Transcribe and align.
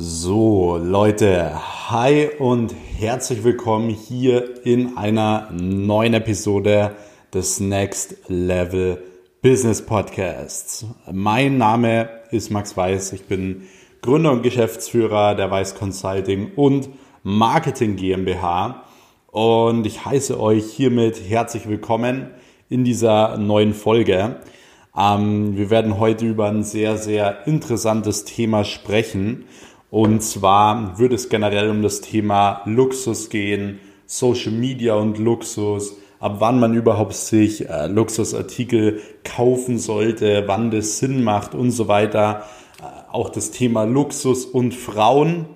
So, 0.00 0.78
Leute, 0.80 1.50
hi 1.90 2.28
und 2.38 2.72
herzlich 3.00 3.42
willkommen 3.42 3.88
hier 3.90 4.64
in 4.64 4.96
einer 4.96 5.50
neuen 5.50 6.14
Episode 6.14 6.92
des 7.34 7.58
Next 7.58 8.14
Level 8.28 9.02
Business 9.42 9.84
Podcasts. 9.84 10.86
Mein 11.10 11.58
Name 11.58 12.10
ist 12.30 12.52
Max 12.52 12.76
Weiß, 12.76 13.12
ich 13.12 13.24
bin 13.24 13.62
Gründer 14.00 14.30
und 14.30 14.44
Geschäftsführer 14.44 15.34
der 15.34 15.50
Weiß 15.50 15.74
Consulting 15.74 16.52
und 16.54 16.90
Marketing 17.24 17.96
GmbH 17.96 18.84
und 19.32 19.84
ich 19.84 20.04
heiße 20.04 20.38
euch 20.38 20.64
hiermit 20.66 21.20
herzlich 21.28 21.68
willkommen 21.68 22.28
in 22.68 22.84
dieser 22.84 23.36
neuen 23.36 23.74
Folge. 23.74 24.36
Ähm, 24.96 25.56
wir 25.56 25.70
werden 25.70 25.98
heute 25.98 26.24
über 26.24 26.46
ein 26.46 26.62
sehr, 26.62 26.98
sehr 26.98 27.48
interessantes 27.48 28.24
Thema 28.24 28.62
sprechen 28.62 29.46
und 29.90 30.22
zwar 30.22 30.98
würde 30.98 31.14
es 31.14 31.28
generell 31.28 31.70
um 31.70 31.82
das 31.82 32.00
Thema 32.00 32.62
Luxus 32.66 33.30
gehen, 33.30 33.80
Social 34.06 34.52
Media 34.52 34.94
und 34.94 35.18
Luxus, 35.18 35.96
ab 36.20 36.36
wann 36.38 36.60
man 36.60 36.74
überhaupt 36.74 37.14
sich 37.14 37.68
äh, 37.68 37.86
Luxusartikel 37.86 39.00
kaufen 39.24 39.78
sollte, 39.78 40.44
wann 40.46 40.70
das 40.70 40.98
Sinn 40.98 41.22
macht 41.22 41.54
und 41.54 41.70
so 41.70 41.88
weiter. 41.88 42.44
Äh, 42.80 43.12
auch 43.12 43.30
das 43.30 43.50
Thema 43.50 43.84
Luxus 43.84 44.44
und 44.44 44.74
Frauen. 44.74 45.46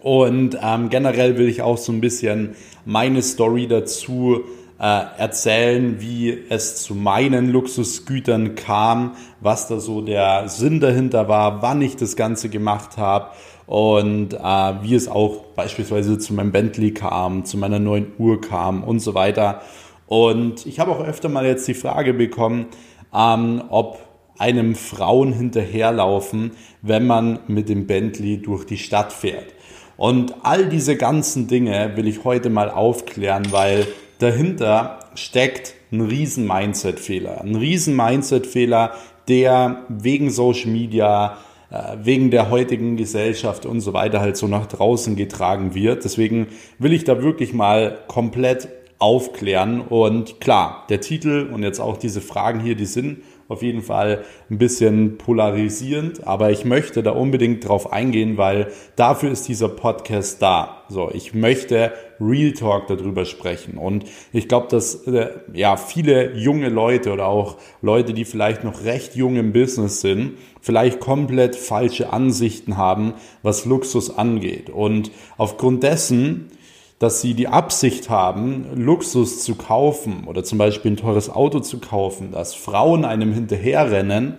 Und 0.00 0.58
ähm, 0.62 0.88
generell 0.90 1.38
will 1.38 1.48
ich 1.48 1.62
auch 1.62 1.78
so 1.78 1.92
ein 1.92 2.00
bisschen 2.00 2.56
meine 2.84 3.22
Story 3.22 3.68
dazu 3.68 4.40
erzählen, 4.84 6.00
wie 6.00 6.36
es 6.50 6.82
zu 6.82 6.94
meinen 6.94 7.50
Luxusgütern 7.50 8.54
kam, 8.54 9.12
was 9.40 9.68
da 9.68 9.80
so 9.80 10.02
der 10.02 10.48
Sinn 10.48 10.80
dahinter 10.80 11.28
war, 11.28 11.62
wann 11.62 11.80
ich 11.80 11.96
das 11.96 12.16
Ganze 12.16 12.48
gemacht 12.50 12.98
habe 12.98 13.30
und 13.66 14.34
äh, 14.34 14.38
wie 14.82 14.94
es 14.94 15.08
auch 15.08 15.44
beispielsweise 15.56 16.18
zu 16.18 16.34
meinem 16.34 16.52
Bentley 16.52 16.92
kam, 16.92 17.44
zu 17.44 17.58
meiner 17.58 17.78
neuen 17.78 18.12
Uhr 18.18 18.40
kam 18.40 18.84
und 18.84 19.00
so 19.00 19.14
weiter. 19.14 19.62
Und 20.06 20.66
ich 20.66 20.78
habe 20.78 20.92
auch 20.92 21.00
öfter 21.00 21.28
mal 21.28 21.46
jetzt 21.46 21.66
die 21.66 21.74
Frage 21.74 22.14
bekommen, 22.14 22.66
ähm, 23.14 23.62
ob 23.70 23.98
einem 24.38 24.74
Frauen 24.74 25.32
hinterherlaufen, 25.32 26.52
wenn 26.82 27.06
man 27.06 27.40
mit 27.48 27.68
dem 27.68 27.86
Bentley 27.86 28.40
durch 28.40 28.64
die 28.64 28.78
Stadt 28.78 29.12
fährt. 29.12 29.54
Und 29.96 30.34
all 30.42 30.66
diese 30.68 30.96
ganzen 30.96 31.48
Dinge 31.48 31.92
will 31.96 32.06
ich 32.06 32.24
heute 32.24 32.50
mal 32.50 32.70
aufklären, 32.70 33.50
weil 33.50 33.86
dahinter 34.18 35.00
steckt 35.14 35.74
ein 35.92 36.00
riesen 36.00 36.46
Mindset-Fehler. 36.46 37.40
Ein 37.42 37.56
riesen 37.56 37.96
Mindset-Fehler, 37.96 38.92
der 39.28 39.82
wegen 39.88 40.30
Social 40.30 40.70
Media, 40.70 41.38
äh, 41.70 41.96
wegen 42.02 42.30
der 42.30 42.50
heutigen 42.50 42.96
Gesellschaft 42.96 43.66
und 43.66 43.80
so 43.80 43.92
weiter 43.92 44.20
halt 44.20 44.36
so 44.36 44.46
nach 44.46 44.66
draußen 44.66 45.16
getragen 45.16 45.74
wird. 45.74 46.04
Deswegen 46.04 46.48
will 46.78 46.92
ich 46.92 47.04
da 47.04 47.22
wirklich 47.22 47.52
mal 47.52 47.98
komplett 48.06 48.68
aufklären. 48.98 49.80
Und 49.80 50.40
klar, 50.40 50.84
der 50.88 51.00
Titel 51.00 51.50
und 51.52 51.62
jetzt 51.62 51.80
auch 51.80 51.96
diese 51.96 52.20
Fragen 52.20 52.60
hier, 52.60 52.76
die 52.76 52.86
sind 52.86 53.18
auf 53.48 53.62
jeden 53.62 53.82
Fall 53.82 54.24
ein 54.50 54.58
bisschen 54.58 55.18
polarisierend, 55.18 56.26
aber 56.26 56.50
ich 56.50 56.64
möchte 56.64 57.02
da 57.02 57.12
unbedingt 57.12 57.66
drauf 57.66 57.92
eingehen, 57.92 58.36
weil 58.36 58.72
dafür 58.96 59.30
ist 59.30 59.48
dieser 59.48 59.68
Podcast 59.68 60.42
da. 60.42 60.82
So, 60.88 61.10
ich 61.12 61.34
möchte 61.34 61.92
Real 62.20 62.52
Talk 62.52 62.86
darüber 62.86 63.24
sprechen. 63.24 63.78
Und 63.78 64.04
ich 64.32 64.48
glaube, 64.48 64.68
dass 64.68 65.06
äh, 65.06 65.30
ja 65.52 65.76
viele 65.76 66.34
junge 66.36 66.68
Leute 66.68 67.12
oder 67.12 67.26
auch 67.26 67.56
Leute, 67.82 68.14
die 68.14 68.24
vielleicht 68.24 68.64
noch 68.64 68.84
recht 68.84 69.16
jung 69.16 69.36
im 69.36 69.52
Business 69.52 70.00
sind, 70.00 70.38
vielleicht 70.60 71.00
komplett 71.00 71.56
falsche 71.56 72.12
Ansichten 72.12 72.76
haben, 72.76 73.14
was 73.42 73.64
Luxus 73.64 74.16
angeht. 74.16 74.70
Und 74.70 75.10
aufgrund 75.36 75.82
dessen 75.82 76.50
dass 76.98 77.20
sie 77.20 77.34
die 77.34 77.48
Absicht 77.48 78.08
haben, 78.08 78.66
Luxus 78.74 79.44
zu 79.44 79.54
kaufen 79.54 80.24
oder 80.26 80.44
zum 80.44 80.58
Beispiel 80.58 80.92
ein 80.92 80.96
teures 80.96 81.28
Auto 81.28 81.60
zu 81.60 81.78
kaufen, 81.78 82.32
dass 82.32 82.54
Frauen 82.54 83.04
einem 83.04 83.32
hinterherrennen, 83.32 84.36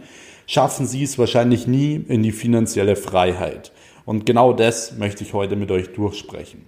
schaffen 0.47 0.87
sie 0.87 1.03
es 1.03 1.19
wahrscheinlich 1.19 1.67
nie 1.67 1.95
in 1.95 2.23
die 2.23 2.31
finanzielle 2.31 2.95
Freiheit. 2.95 3.71
Und 4.05 4.25
genau 4.25 4.53
das 4.53 4.97
möchte 4.97 5.23
ich 5.23 5.33
heute 5.33 5.55
mit 5.55 5.69
euch 5.69 5.93
durchsprechen. 5.93 6.65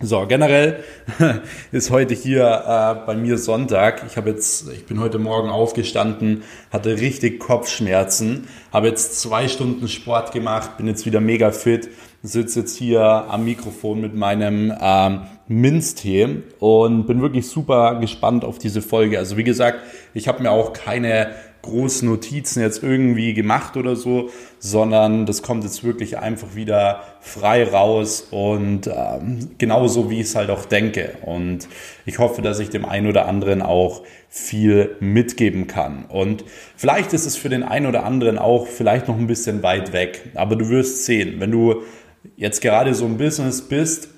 So, 0.00 0.26
generell 0.26 0.82
ist 1.72 1.90
heute 1.90 2.14
hier 2.14 2.44
äh, 2.44 3.06
bei 3.06 3.14
mir 3.14 3.38
Sonntag. 3.38 4.02
Ich 4.08 4.16
habe 4.16 4.30
jetzt, 4.30 4.68
ich 4.72 4.84
bin 4.84 4.98
heute 4.98 5.18
Morgen 5.18 5.48
aufgestanden, 5.48 6.42
hatte 6.72 6.98
richtig 6.98 7.38
Kopfschmerzen, 7.38 8.48
habe 8.72 8.88
jetzt 8.88 9.20
zwei 9.20 9.46
Stunden 9.46 9.86
Sport 9.86 10.32
gemacht, 10.32 10.76
bin 10.76 10.88
jetzt 10.88 11.06
wieder 11.06 11.20
mega 11.20 11.52
fit, 11.52 11.88
sitze 12.24 12.60
jetzt 12.60 12.76
hier 12.76 13.02
am 13.02 13.44
Mikrofon 13.44 14.00
mit 14.00 14.14
meinem 14.14 14.72
ähm, 14.80 15.20
Minztee 15.46 16.42
und 16.58 17.06
bin 17.06 17.20
wirklich 17.20 17.46
super 17.46 18.00
gespannt 18.00 18.46
auf 18.46 18.58
diese 18.58 18.80
Folge. 18.80 19.18
Also 19.18 19.36
wie 19.36 19.44
gesagt, 19.44 19.80
ich 20.14 20.26
habe 20.26 20.42
mir 20.42 20.50
auch 20.50 20.72
keine 20.72 21.34
großen 21.60 22.08
Notizen 22.08 22.60
jetzt 22.60 22.82
irgendwie 22.82 23.34
gemacht 23.34 23.76
oder 23.76 23.96
so, 23.96 24.30
sondern 24.58 25.26
das 25.26 25.42
kommt 25.42 25.64
jetzt 25.64 25.82
wirklich 25.82 26.18
einfach 26.18 26.54
wieder 26.54 27.02
frei 27.20 27.64
raus 27.64 28.28
und 28.30 28.86
ähm, 28.86 29.50
genauso 29.58 30.10
wie 30.10 30.20
ich 30.20 30.26
es 30.26 30.34
halt 30.34 30.50
auch 30.50 30.66
denke. 30.66 31.14
Und 31.22 31.68
ich 32.04 32.18
hoffe, 32.18 32.42
dass 32.42 32.58
ich 32.58 32.70
dem 32.70 32.84
einen 32.84 33.06
oder 33.06 33.26
anderen 33.26 33.62
auch 33.62 34.02
viel 34.28 34.96
mitgeben 35.00 35.66
kann. 35.66 36.04
Und 36.06 36.44
vielleicht 36.76 37.12
ist 37.12 37.24
es 37.24 37.36
für 37.36 37.48
den 37.48 37.62
einen 37.62 37.86
oder 37.86 38.04
anderen 38.04 38.38
auch 38.38 38.66
vielleicht 38.66 39.08
noch 39.08 39.18
ein 39.18 39.26
bisschen 39.26 39.62
weit 39.62 39.92
weg, 39.92 40.30
aber 40.34 40.56
du 40.56 40.68
wirst 40.68 41.06
sehen, 41.06 41.36
wenn 41.38 41.50
du 41.50 41.82
jetzt 42.36 42.60
gerade 42.60 42.94
so 42.94 43.04
ein 43.04 43.16
Business 43.16 43.62
bist 43.62 44.08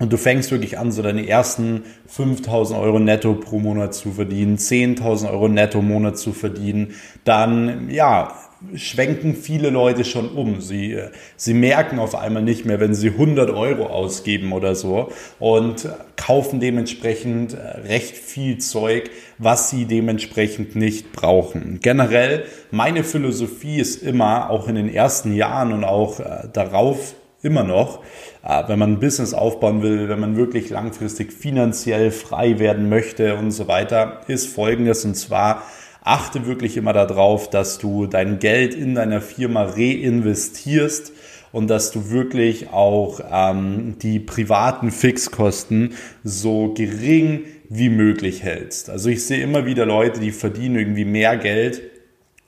und 0.00 0.12
du 0.12 0.16
fängst 0.16 0.50
wirklich 0.50 0.78
an, 0.78 0.92
so 0.92 1.02
deine 1.02 1.28
ersten 1.28 1.84
5000 2.06 2.78
Euro 2.80 2.98
netto 2.98 3.34
pro 3.34 3.58
Monat 3.58 3.94
zu 3.94 4.12
verdienen, 4.12 4.56
10.000 4.56 5.30
Euro 5.30 5.48
netto 5.48 5.82
Monat 5.82 6.18
zu 6.18 6.32
verdienen, 6.32 6.94
dann, 7.24 7.90
ja, 7.90 8.34
schwenken 8.74 9.34
viele 9.34 9.70
Leute 9.70 10.04
schon 10.04 10.30
um. 10.30 10.60
Sie, 10.60 10.98
sie 11.36 11.54
merken 11.54 11.98
auf 11.98 12.14
einmal 12.14 12.42
nicht 12.42 12.64
mehr, 12.64 12.80
wenn 12.80 12.94
sie 12.94 13.08
100 13.08 13.50
Euro 13.50 13.86
ausgeben 13.86 14.52
oder 14.52 14.74
so 14.74 15.12
und 15.38 15.88
kaufen 16.16 16.60
dementsprechend 16.60 17.56
recht 17.84 18.16
viel 18.16 18.58
Zeug, 18.58 19.10
was 19.38 19.70
sie 19.70 19.86
dementsprechend 19.86 20.76
nicht 20.76 21.12
brauchen. 21.12 21.80
Generell, 21.82 22.44
meine 22.70 23.04
Philosophie 23.04 23.78
ist 23.78 24.02
immer, 24.02 24.50
auch 24.50 24.68
in 24.68 24.74
den 24.74 24.92
ersten 24.92 25.34
Jahren 25.34 25.72
und 25.72 25.84
auch 25.84 26.20
äh, 26.20 26.48
darauf 26.52 27.14
immer 27.42 27.64
noch, 27.64 28.02
äh, 28.44 28.62
wenn 28.68 28.78
man 28.78 28.92
ein 28.92 29.00
Business 29.00 29.34
aufbauen 29.34 29.82
will, 29.82 30.08
wenn 30.08 30.20
man 30.20 30.36
wirklich 30.36 30.70
langfristig 30.70 31.32
finanziell 31.32 32.10
frei 32.10 32.58
werden 32.58 32.88
möchte 32.88 33.36
und 33.36 33.50
so 33.50 33.68
weiter, 33.68 34.20
ist 34.28 34.46
folgendes 34.48 35.04
und 35.04 35.14
zwar 35.14 35.62
achte 36.02 36.46
wirklich 36.46 36.76
immer 36.76 36.92
darauf, 36.92 37.50
dass 37.50 37.78
du 37.78 38.06
dein 38.06 38.38
Geld 38.38 38.74
in 38.74 38.94
deiner 38.94 39.20
Firma 39.20 39.64
reinvestierst 39.64 41.12
und 41.52 41.68
dass 41.68 41.90
du 41.90 42.10
wirklich 42.10 42.70
auch 42.70 43.20
ähm, 43.30 43.96
die 44.00 44.20
privaten 44.20 44.90
Fixkosten 44.90 45.94
so 46.24 46.72
gering 46.74 47.44
wie 47.68 47.88
möglich 47.88 48.42
hältst. 48.42 48.90
Also 48.90 49.10
ich 49.10 49.26
sehe 49.26 49.42
immer 49.42 49.66
wieder 49.66 49.86
Leute, 49.86 50.20
die 50.20 50.32
verdienen 50.32 50.76
irgendwie 50.76 51.04
mehr 51.04 51.36
Geld 51.36 51.82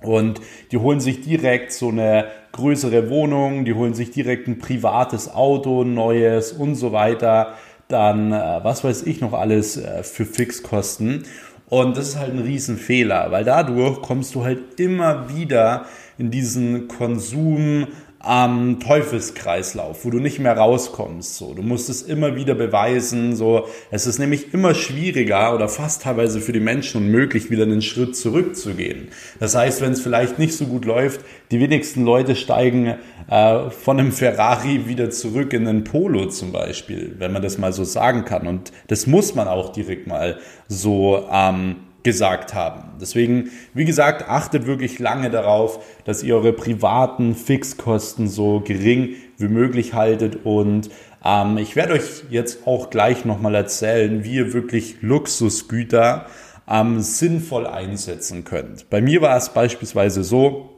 und 0.03 0.41
die 0.71 0.79
holen 0.79 1.01
sich 1.01 1.21
direkt 1.21 1.73
so 1.73 1.89
eine 1.89 2.27
größere 2.53 3.09
Wohnung, 3.11 3.65
die 3.65 3.75
holen 3.75 3.95
sich 3.95 4.11
direkt 4.11 4.49
ein 4.49 4.59
privates 4.59 5.33
Auto, 5.33 5.85
neues 5.85 6.53
und 6.53 6.75
so 6.75 6.93
weiter. 6.93 7.55
Dann, 7.89 8.33
äh, 8.33 8.61
was 8.63 8.85
weiß 8.85 9.03
ich 9.05 9.21
noch 9.21 9.33
alles 9.33 9.77
äh, 9.77 10.03
für 10.03 10.25
Fixkosten. 10.25 11.25
Und 11.69 11.97
das 11.97 12.09
ist 12.09 12.19
halt 12.19 12.33
ein 12.33 12.41
Riesenfehler, 12.41 13.31
weil 13.31 13.45
dadurch 13.45 14.03
kommst 14.03 14.35
du 14.35 14.45
halt 14.45 14.79
immer 14.79 15.35
wieder 15.35 15.87
in 16.19 16.31
diesen 16.31 16.87
Konsum, 16.89 17.87
am 18.23 18.79
Teufelskreislauf, 18.79 20.05
wo 20.05 20.11
du 20.11 20.21
nicht 20.21 20.39
mehr 20.39 20.57
rauskommst. 20.57 21.37
So, 21.37 21.55
du 21.55 21.63
musst 21.63 21.91
es 21.91 22.03
immer 22.03 22.37
wieder 22.37 22.55
beweisen. 22.55 23.35
So, 23.35 23.67
es 23.91 24.07
ist 24.07 24.19
nämlich 24.19 24.55
immer 24.55 24.75
schwieriger 24.75 25.55
oder 25.55 25.69
fast 25.69 26.03
teilweise 26.03 26.41
für 26.41 26.53
die 26.53 26.61
Menschen 26.61 27.03
unmöglich, 27.03 27.51
wieder 27.51 27.65
einen 27.65 27.83
Schritt 27.83 28.17
zurückzugehen. 28.17 29.09
Das 29.41 29.57
heißt, 29.57 29.81
wenn 29.81 29.93
es 29.93 30.01
vielleicht 30.01 30.39
nicht 30.39 30.55
so 30.55 30.67
gut 30.67 30.85
läuft, 30.85 31.21
die 31.51 31.59
wenigsten 31.59 32.05
Leute 32.05 32.37
steigen 32.37 32.95
äh, 33.29 33.71
von 33.71 33.99
einem 33.99 34.13
Ferrari 34.13 34.87
wieder 34.87 35.11
zurück 35.11 35.53
in 35.53 35.67
einen 35.67 35.85
Polo 35.85 36.27
zum 36.27 36.53
Beispiel, 36.53 37.17
wenn 37.19 37.33
man 37.33 37.43
das 37.43 37.59
mal 37.59 37.73
so 37.73 37.83
sagen 37.83 38.25
kann. 38.25 38.47
Und 38.47 38.73
das 38.87 39.09
muss 39.09 39.35
man 39.35 39.49
auch 39.49 39.73
direkt 39.73 40.07
mal 40.07 40.39
so 40.69 41.27
ähm, 41.31 41.77
gesagt 42.03 42.55
haben. 42.55 42.83
Deswegen, 43.01 43.51
wie 43.75 43.85
gesagt, 43.85 44.29
achtet 44.29 44.67
wirklich 44.67 44.99
lange 44.99 45.31
darauf, 45.31 45.85
dass 46.05 46.23
ihr 46.23 46.37
eure 46.37 46.53
privaten 46.53 47.35
Fixkosten 47.35 48.29
so 48.29 48.61
gering 48.61 49.15
wie 49.39 49.49
möglich 49.49 49.95
haltet 49.95 50.45
und 50.45 50.91
ähm, 51.25 51.59
ich 51.59 51.77
werde 51.77 51.95
euch 51.95 52.25
jetzt 52.31 52.67
auch 52.67 52.91
gleich 52.91 53.25
nochmal 53.25 53.55
erzählen, 53.55 54.25
wie 54.25 54.35
ihr 54.35 54.53
wirklich 54.53 54.97
Luxusgüter 55.03 56.27
ähm, 56.69 57.01
sinnvoll 57.01 57.67
einsetzen 57.67 58.45
könnt. 58.45 58.91
Bei 58.91 59.01
mir 59.01 59.23
war 59.23 59.37
es 59.37 59.51
beispielsweise 59.51 60.25
so, 60.25 60.71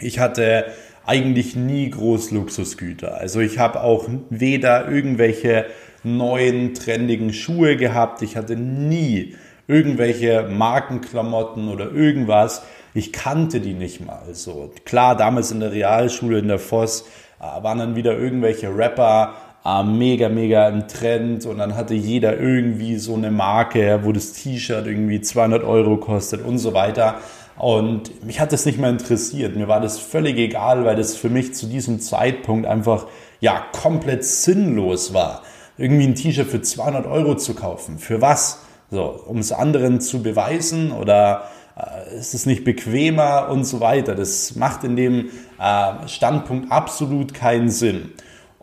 ich 0.00 0.18
hatte 0.18 0.66
eigentlich 1.06 1.56
nie 1.56 1.88
groß 1.90 2.32
Luxusgüter. 2.32 3.16
Also 3.18 3.40
ich 3.40 3.58
habe 3.58 3.80
auch 3.82 4.08
weder 4.28 4.88
irgendwelche 4.90 5.66
neuen 6.02 6.74
trendigen 6.74 7.32
Schuhe 7.32 7.76
gehabt, 7.76 8.22
ich 8.22 8.36
hatte 8.36 8.56
nie 8.56 9.34
irgendwelche 9.68 10.48
Markenklamotten 10.48 11.68
oder 11.68 11.90
irgendwas. 11.90 12.62
Ich 12.94 13.12
kannte 13.12 13.60
die 13.60 13.74
nicht 13.74 14.04
mal 14.04 14.22
so. 14.32 14.70
Klar, 14.84 15.16
damals 15.16 15.50
in 15.50 15.60
der 15.60 15.72
Realschule, 15.72 16.38
in 16.38 16.48
der 16.48 16.58
Voss, 16.58 17.04
äh, 17.40 17.62
waren 17.62 17.78
dann 17.78 17.96
wieder 17.96 18.16
irgendwelche 18.16 18.74
Rapper, 18.74 19.34
äh, 19.64 19.82
mega, 19.82 20.28
mega 20.28 20.68
im 20.68 20.86
Trend 20.88 21.44
und 21.44 21.58
dann 21.58 21.74
hatte 21.74 21.94
jeder 21.94 22.38
irgendwie 22.38 22.96
so 22.96 23.14
eine 23.14 23.30
Marke, 23.30 24.00
wo 24.04 24.12
das 24.12 24.32
T-Shirt 24.32 24.86
irgendwie 24.86 25.20
200 25.20 25.64
Euro 25.64 25.96
kostet 25.96 26.44
und 26.44 26.58
so 26.58 26.72
weiter. 26.72 27.16
Und 27.58 28.24
mich 28.24 28.38
hat 28.38 28.52
das 28.52 28.66
nicht 28.66 28.78
mehr 28.78 28.90
interessiert. 28.90 29.56
Mir 29.56 29.66
war 29.66 29.80
das 29.80 29.98
völlig 29.98 30.36
egal, 30.36 30.84
weil 30.84 30.96
das 30.96 31.16
für 31.16 31.30
mich 31.30 31.54
zu 31.54 31.66
diesem 31.66 32.00
Zeitpunkt 32.00 32.66
einfach 32.66 33.06
ja 33.40 33.64
komplett 33.72 34.24
sinnlos 34.24 35.14
war. 35.14 35.42
Irgendwie 35.78 36.06
ein 36.06 36.14
T-Shirt 36.14 36.46
für 36.46 36.62
200 36.62 37.06
Euro 37.06 37.34
zu 37.34 37.54
kaufen. 37.54 37.98
Für 37.98 38.20
was? 38.20 38.65
So, 38.90 39.02
um 39.26 39.38
es 39.38 39.52
anderen 39.52 40.00
zu 40.00 40.22
beweisen 40.22 40.92
oder 40.92 41.48
äh, 41.76 42.18
ist 42.18 42.34
es 42.34 42.46
nicht 42.46 42.64
bequemer 42.64 43.48
und 43.50 43.64
so 43.64 43.80
weiter. 43.80 44.14
Das 44.14 44.56
macht 44.56 44.84
in 44.84 44.96
dem 44.96 45.30
äh, 45.58 46.08
Standpunkt 46.08 46.70
absolut 46.70 47.34
keinen 47.34 47.68
Sinn. 47.68 48.12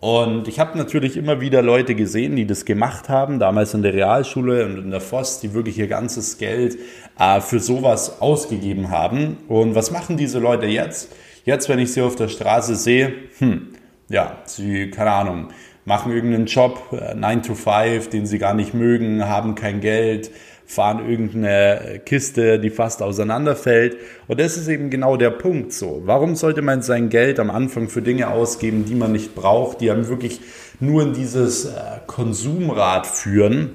Und 0.04 0.50
ich 0.50 0.60
habe 0.60 0.78
natürlich 0.78 1.16
immer 1.16 1.40
wieder 1.40 1.62
Leute 1.62 1.96
gesehen, 1.96 2.36
die 2.36 2.46
das 2.46 2.66
gemacht 2.66 3.08
haben, 3.08 3.40
damals 3.40 3.74
in 3.74 3.84
der 3.84 3.94
Realschule 3.94 4.66
und 4.66 4.78
in 4.78 4.92
der 4.92 5.00
FOS, 5.00 5.40
die 5.40 5.54
wirklich 5.54 5.78
ihr 5.78 5.88
ganzes 5.88 6.38
Geld 6.38 6.78
äh, 7.18 7.40
für 7.40 7.62
sowas 7.62 8.22
ausgegeben 8.22 8.90
haben. 8.92 9.38
Und 9.48 9.76
was 9.76 9.92
machen 9.92 10.18
diese 10.18 10.40
Leute 10.40 10.66
jetzt? 10.66 11.10
Jetzt, 11.46 11.70
wenn 11.70 11.80
ich 11.80 11.94
sie 11.94 12.02
auf 12.02 12.18
der 12.18 12.28
Straße 12.28 12.76
sehe, 12.76 13.14
hm, 13.38 13.70
ja, 14.10 14.40
sie, 14.46 14.90
keine 14.92 15.12
Ahnung, 15.12 15.48
machen 15.86 16.12
irgendeinen 16.12 16.46
Job, 16.46 16.80
äh, 16.92 17.16
9 17.16 17.44
to 17.44 17.56
5, 17.56 18.10
den 18.10 18.26
sie 18.26 18.40
gar 18.40 18.54
nicht 18.54 18.74
mögen, 18.74 19.28
haben 19.28 19.56
kein 19.56 19.82
Geld, 19.82 20.32
fahren 20.66 21.08
irgendeine 21.10 22.02
Kiste, 22.06 22.60
die 22.60 22.70
fast 22.70 23.02
auseinanderfällt. 23.02 23.98
Und 24.28 24.40
das 24.40 24.58
ist 24.58 24.68
eben 24.68 24.90
genau 24.90 25.18
der 25.18 25.32
Punkt 25.32 25.74
so. 25.74 26.02
Warum 26.06 26.36
sollte 26.36 26.62
man 26.62 26.82
sein 26.82 27.10
Geld 27.10 27.40
am 27.40 27.50
Anfang 27.50 27.90
für 27.90 28.02
Dinge 28.02 28.30
ausgeben, 28.30 28.86
die 28.86 28.96
man 28.96 29.12
nicht 29.12 29.36
braucht, 29.36 29.82
die 29.82 29.92
einem 29.92 30.08
wirklich 30.08 30.40
nur 30.80 31.04
in 31.04 31.14
dieses 31.14 31.66
äh, 31.66 31.72
Konsumrad 32.08 33.06
führen? 33.06 33.72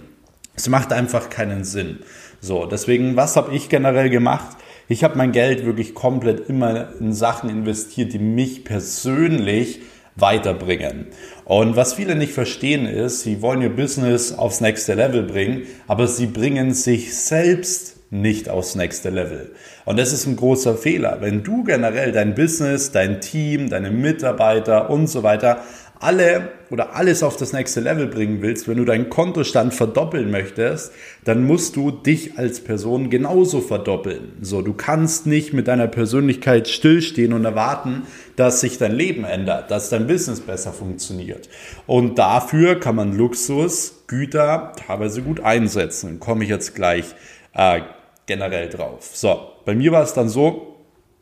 Es 0.57 0.69
macht 0.69 0.93
einfach 0.93 1.31
keinen 1.31 1.63
Sinn. 1.65 2.01
So, 2.41 2.67
deswegen, 2.67 3.17
was 3.17 3.37
habe 3.37 3.55
ich 3.55 3.69
generell 3.69 4.11
gemacht? 4.11 4.57
Ich 4.89 5.05
habe 5.05 5.19
mein 5.19 5.33
Geld 5.33 5.67
wirklich 5.67 5.95
komplett 5.95 6.49
immer 6.49 6.89
in 6.99 7.13
Sachen 7.13 7.51
investiert, 7.51 8.13
die 8.13 8.19
mich 8.19 8.65
persönlich 8.65 9.81
weiterbringen. 10.21 11.07
Und 11.45 11.77
was 11.77 11.95
viele 11.95 12.15
nicht 12.15 12.33
verstehen 12.33 12.87
ist, 12.87 13.21
sie 13.21 13.41
wollen 13.43 13.63
ihr 13.63 13.75
Business 13.75 14.37
aufs 14.37 14.61
nächste 14.61 14.95
Level 14.95 15.23
bringen, 15.23 15.63
aber 15.87 16.07
sie 16.07 16.27
bringen 16.27 16.75
sich 16.75 17.17
selbst 17.17 17.97
nicht 18.11 18.49
aufs 18.49 18.75
nächste 18.75 19.11
Level. 19.11 19.53
Und 19.85 19.99
das 19.99 20.13
ist 20.13 20.27
ein 20.27 20.37
großer 20.37 20.77
Fehler. 20.77 21.19
Wenn 21.21 21.43
du 21.43 21.65
generell 21.65 22.13
dein 22.13 22.35
Business, 22.35 22.91
dein 22.91 23.21
Team, 23.21 23.69
deine 23.69 23.91
Mitarbeiter 23.91 24.89
und 24.89 25.09
so 25.09 25.23
weiter 25.23 25.63
alle 26.01 26.53
oder 26.71 26.95
alles 26.95 27.23
auf 27.23 27.37
das 27.37 27.53
nächste 27.53 27.81
Level 27.81 28.07
bringen 28.07 28.43
willst, 28.43 28.69
wenn 28.69 28.77
du 28.77 28.85
deinen 28.85 29.09
Kontostand 29.09 29.75
verdoppeln 29.75 30.31
möchtest, 30.31 30.93
dann 31.25 31.45
musst 31.45 31.77
du 31.77 31.91
dich 31.91 32.39
als 32.39 32.61
Person 32.61 33.11
genauso 33.11 33.61
verdoppeln. 33.61 34.33
So, 34.41 34.63
du 34.63 34.75
kannst 34.75 35.27
nicht 35.27 35.53
mit 35.53 35.69
deiner 35.69 35.89
Persönlichkeit 35.89 36.69
stillstehen 36.69 37.33
und 37.33 37.45
erwarten, 37.45 38.03
dass 38.37 38.61
sich 38.61 38.79
dein 38.79 38.93
Leben 38.93 39.25
ändert, 39.25 39.71
dass 39.71 39.89
dein 39.89 40.07
Business 40.07 40.41
besser 40.41 40.73
funktioniert. 40.73 41.49
Und 41.87 42.19
dafür 42.19 42.79
kann 42.79 42.97
man 42.97 43.17
Luxus, 43.17 44.05
Güter 44.07 44.73
teilweise 44.87 45.23
gut 45.23 45.41
einsetzen. 45.41 46.21
Komme 46.21 46.45
ich 46.45 46.51
jetzt 46.51 46.75
gleich 46.75 47.15
äh, 47.55 47.81
generell 48.27 48.69
drauf. 48.69 49.11
So, 49.13 49.39
bei 49.65 49.75
mir 49.75 49.93
war 49.93 50.03
es 50.03 50.15
dann 50.15 50.29
so, 50.29 50.78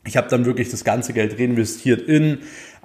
ich 0.07 0.17
habe 0.17 0.29
dann 0.29 0.45
wirklich 0.47 0.71
das 0.71 0.85
ganze 0.85 1.13
Geld 1.13 1.39
reinvestiert 1.39 2.01
in 2.01 2.39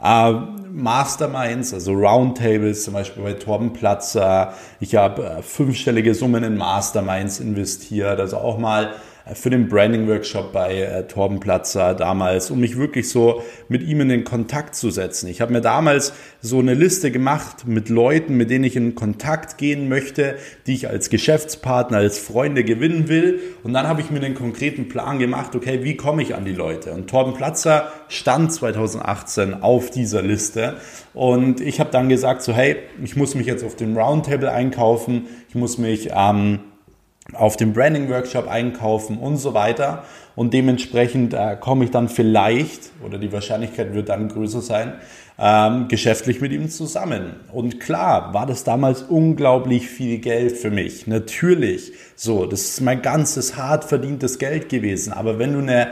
äh, 0.03 0.31
Masterminds, 0.71 1.73
also 1.73 1.93
Roundtables, 1.93 2.83
zum 2.83 2.93
Beispiel 2.93 3.23
bei 3.23 3.33
Torben 3.33 3.73
Platzer. 3.73 4.53
Ich 4.79 4.95
habe 4.95 5.23
äh, 5.23 5.41
fünfstellige 5.41 6.15
Summen 6.15 6.43
in 6.43 6.57
Masterminds 6.57 7.39
investiert, 7.39 8.19
also 8.19 8.37
auch 8.37 8.57
mal 8.57 8.93
für 9.33 9.49
den 9.49 9.67
Branding 9.67 10.07
Workshop 10.07 10.51
bei 10.51 10.81
äh, 10.81 11.07
Torben 11.07 11.39
Platzer 11.39 11.93
damals, 11.93 12.51
um 12.51 12.59
mich 12.59 12.77
wirklich 12.77 13.09
so 13.09 13.43
mit 13.69 13.83
ihm 13.83 14.01
in 14.01 14.09
den 14.09 14.23
Kontakt 14.23 14.75
zu 14.75 14.89
setzen. 14.89 15.27
Ich 15.27 15.41
habe 15.41 15.53
mir 15.53 15.61
damals 15.61 16.13
so 16.41 16.59
eine 16.59 16.73
Liste 16.73 17.11
gemacht 17.11 17.67
mit 17.67 17.89
Leuten, 17.89 18.35
mit 18.35 18.49
denen 18.49 18.63
ich 18.63 18.75
in 18.75 18.95
Kontakt 18.95 19.57
gehen 19.57 19.89
möchte, 19.89 20.35
die 20.65 20.73
ich 20.73 20.89
als 20.89 21.09
Geschäftspartner, 21.09 21.97
als 21.97 22.17
Freunde 22.17 22.63
gewinnen 22.63 23.07
will. 23.07 23.39
Und 23.63 23.73
dann 23.73 23.87
habe 23.87 24.01
ich 24.01 24.09
mir 24.09 24.19
den 24.19 24.33
konkreten 24.33 24.89
Plan 24.89 25.19
gemacht, 25.19 25.55
okay, 25.55 25.83
wie 25.83 25.95
komme 25.95 26.23
ich 26.23 26.35
an 26.35 26.45
die 26.45 26.53
Leute? 26.53 26.91
Und 26.91 27.09
Torben 27.09 27.33
Platzer 27.33 27.91
stand 28.07 28.51
2018 28.51 29.61
auf 29.61 29.91
dieser 29.91 30.21
Liste. 30.21 30.75
Und 31.13 31.61
ich 31.61 31.79
habe 31.79 31.91
dann 31.91 32.09
gesagt, 32.09 32.41
so 32.41 32.53
hey, 32.53 32.77
ich 33.03 33.15
muss 33.15 33.35
mich 33.35 33.47
jetzt 33.47 33.63
auf 33.63 33.75
den 33.75 33.95
Roundtable 33.97 34.51
einkaufen, 34.51 35.27
ich 35.49 35.55
muss 35.55 35.77
mich 35.77 36.09
ähm, 36.15 36.59
auf 37.33 37.57
dem 37.57 37.73
Branding 37.73 38.09
Workshop 38.09 38.47
einkaufen 38.47 39.17
und 39.17 39.37
so 39.37 39.53
weiter. 39.53 40.03
Und 40.35 40.53
dementsprechend 40.53 41.33
äh, 41.33 41.57
komme 41.59 41.85
ich 41.85 41.91
dann 41.91 42.07
vielleicht, 42.07 42.91
oder 43.05 43.17
die 43.17 43.31
Wahrscheinlichkeit 43.31 43.93
wird 43.93 44.09
dann 44.09 44.29
größer 44.29 44.61
sein, 44.61 44.93
ähm, 45.37 45.87
geschäftlich 45.87 46.39
mit 46.39 46.51
ihm 46.51 46.69
zusammen. 46.69 47.35
Und 47.51 47.79
klar, 47.79 48.33
war 48.33 48.45
das 48.45 48.63
damals 48.63 49.01
unglaublich 49.01 49.87
viel 49.87 50.19
Geld 50.19 50.57
für 50.57 50.71
mich. 50.71 51.07
Natürlich. 51.07 51.93
So, 52.15 52.45
das 52.45 52.61
ist 52.61 52.81
mein 52.81 53.01
ganzes 53.01 53.57
hart 53.57 53.83
verdientes 53.83 54.39
Geld 54.39 54.69
gewesen. 54.69 55.11
Aber 55.13 55.39
wenn 55.39 55.53
du 55.53 55.59
eine 55.59 55.89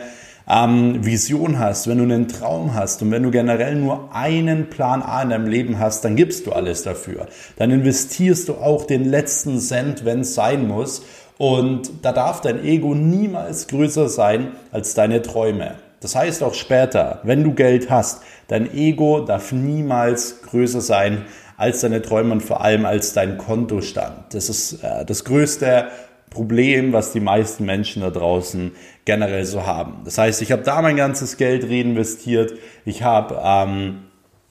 ähm, 0.50 1.06
Vision 1.06 1.60
hast, 1.60 1.88
wenn 1.88 2.00
du 2.00 2.04
einen 2.04 2.28
Traum 2.28 2.74
hast 2.74 3.02
und 3.02 3.12
wenn 3.12 3.24
du 3.24 3.32
generell 3.32 3.76
nur 3.76 4.14
einen 4.14 4.70
Plan 4.70 5.02
A 5.04 5.22
in 5.22 5.30
deinem 5.30 5.48
Leben 5.48 5.80
hast, 5.80 6.04
dann 6.04 6.16
gibst 6.16 6.48
du 6.48 6.52
alles 6.52 6.84
dafür. 6.84 7.28
Dann 7.58 7.70
investierst 7.70 8.50
du 8.50 8.56
auch 8.56 8.86
den 8.86 9.06
letzten 9.06 9.60
Cent, 9.60 10.06
wenn 10.06 10.22
es 10.22 10.34
sein 10.34 10.68
muss. 10.68 11.04
Und 11.40 11.90
da 12.02 12.12
darf 12.12 12.42
dein 12.42 12.66
Ego 12.66 12.94
niemals 12.94 13.70
größer 13.70 14.10
sein 14.10 14.52
als 14.74 14.94
deine 14.94 15.22
Träume. 15.22 15.76
Das 16.02 16.14
heißt 16.14 16.44
auch 16.44 16.54
später, 16.54 17.22
wenn 17.24 17.46
du 17.46 17.54
Geld 17.54 17.90
hast, 17.90 18.24
dein 18.50 18.70
Ego 18.76 19.22
darf 19.22 19.54
niemals 19.54 20.42
größer 20.42 20.82
sein 20.82 21.24
als 21.56 21.80
deine 21.80 22.02
Träume 22.02 22.34
und 22.34 22.42
vor 22.42 22.60
allem 22.60 22.86
als 22.86 23.14
dein 23.14 23.38
Kontostand. 23.38 24.34
Das 24.34 24.50
ist 24.50 24.84
äh, 24.84 25.06
das 25.06 25.24
größte 25.24 25.88
Problem, 26.30 26.92
was 26.92 27.14
die 27.14 27.22
meisten 27.22 27.64
Menschen 27.64 28.02
da 28.02 28.10
draußen 28.10 28.74
generell 29.06 29.46
so 29.46 29.66
haben. 29.66 30.02
Das 30.04 30.18
heißt, 30.18 30.42
ich 30.42 30.52
habe 30.52 30.64
da 30.64 30.82
mein 30.82 30.98
ganzes 30.98 31.38
Geld 31.38 31.64
reinvestiert. 31.64 32.54
Ich 32.84 33.04
habe 33.04 33.40
ähm, 33.42 34.04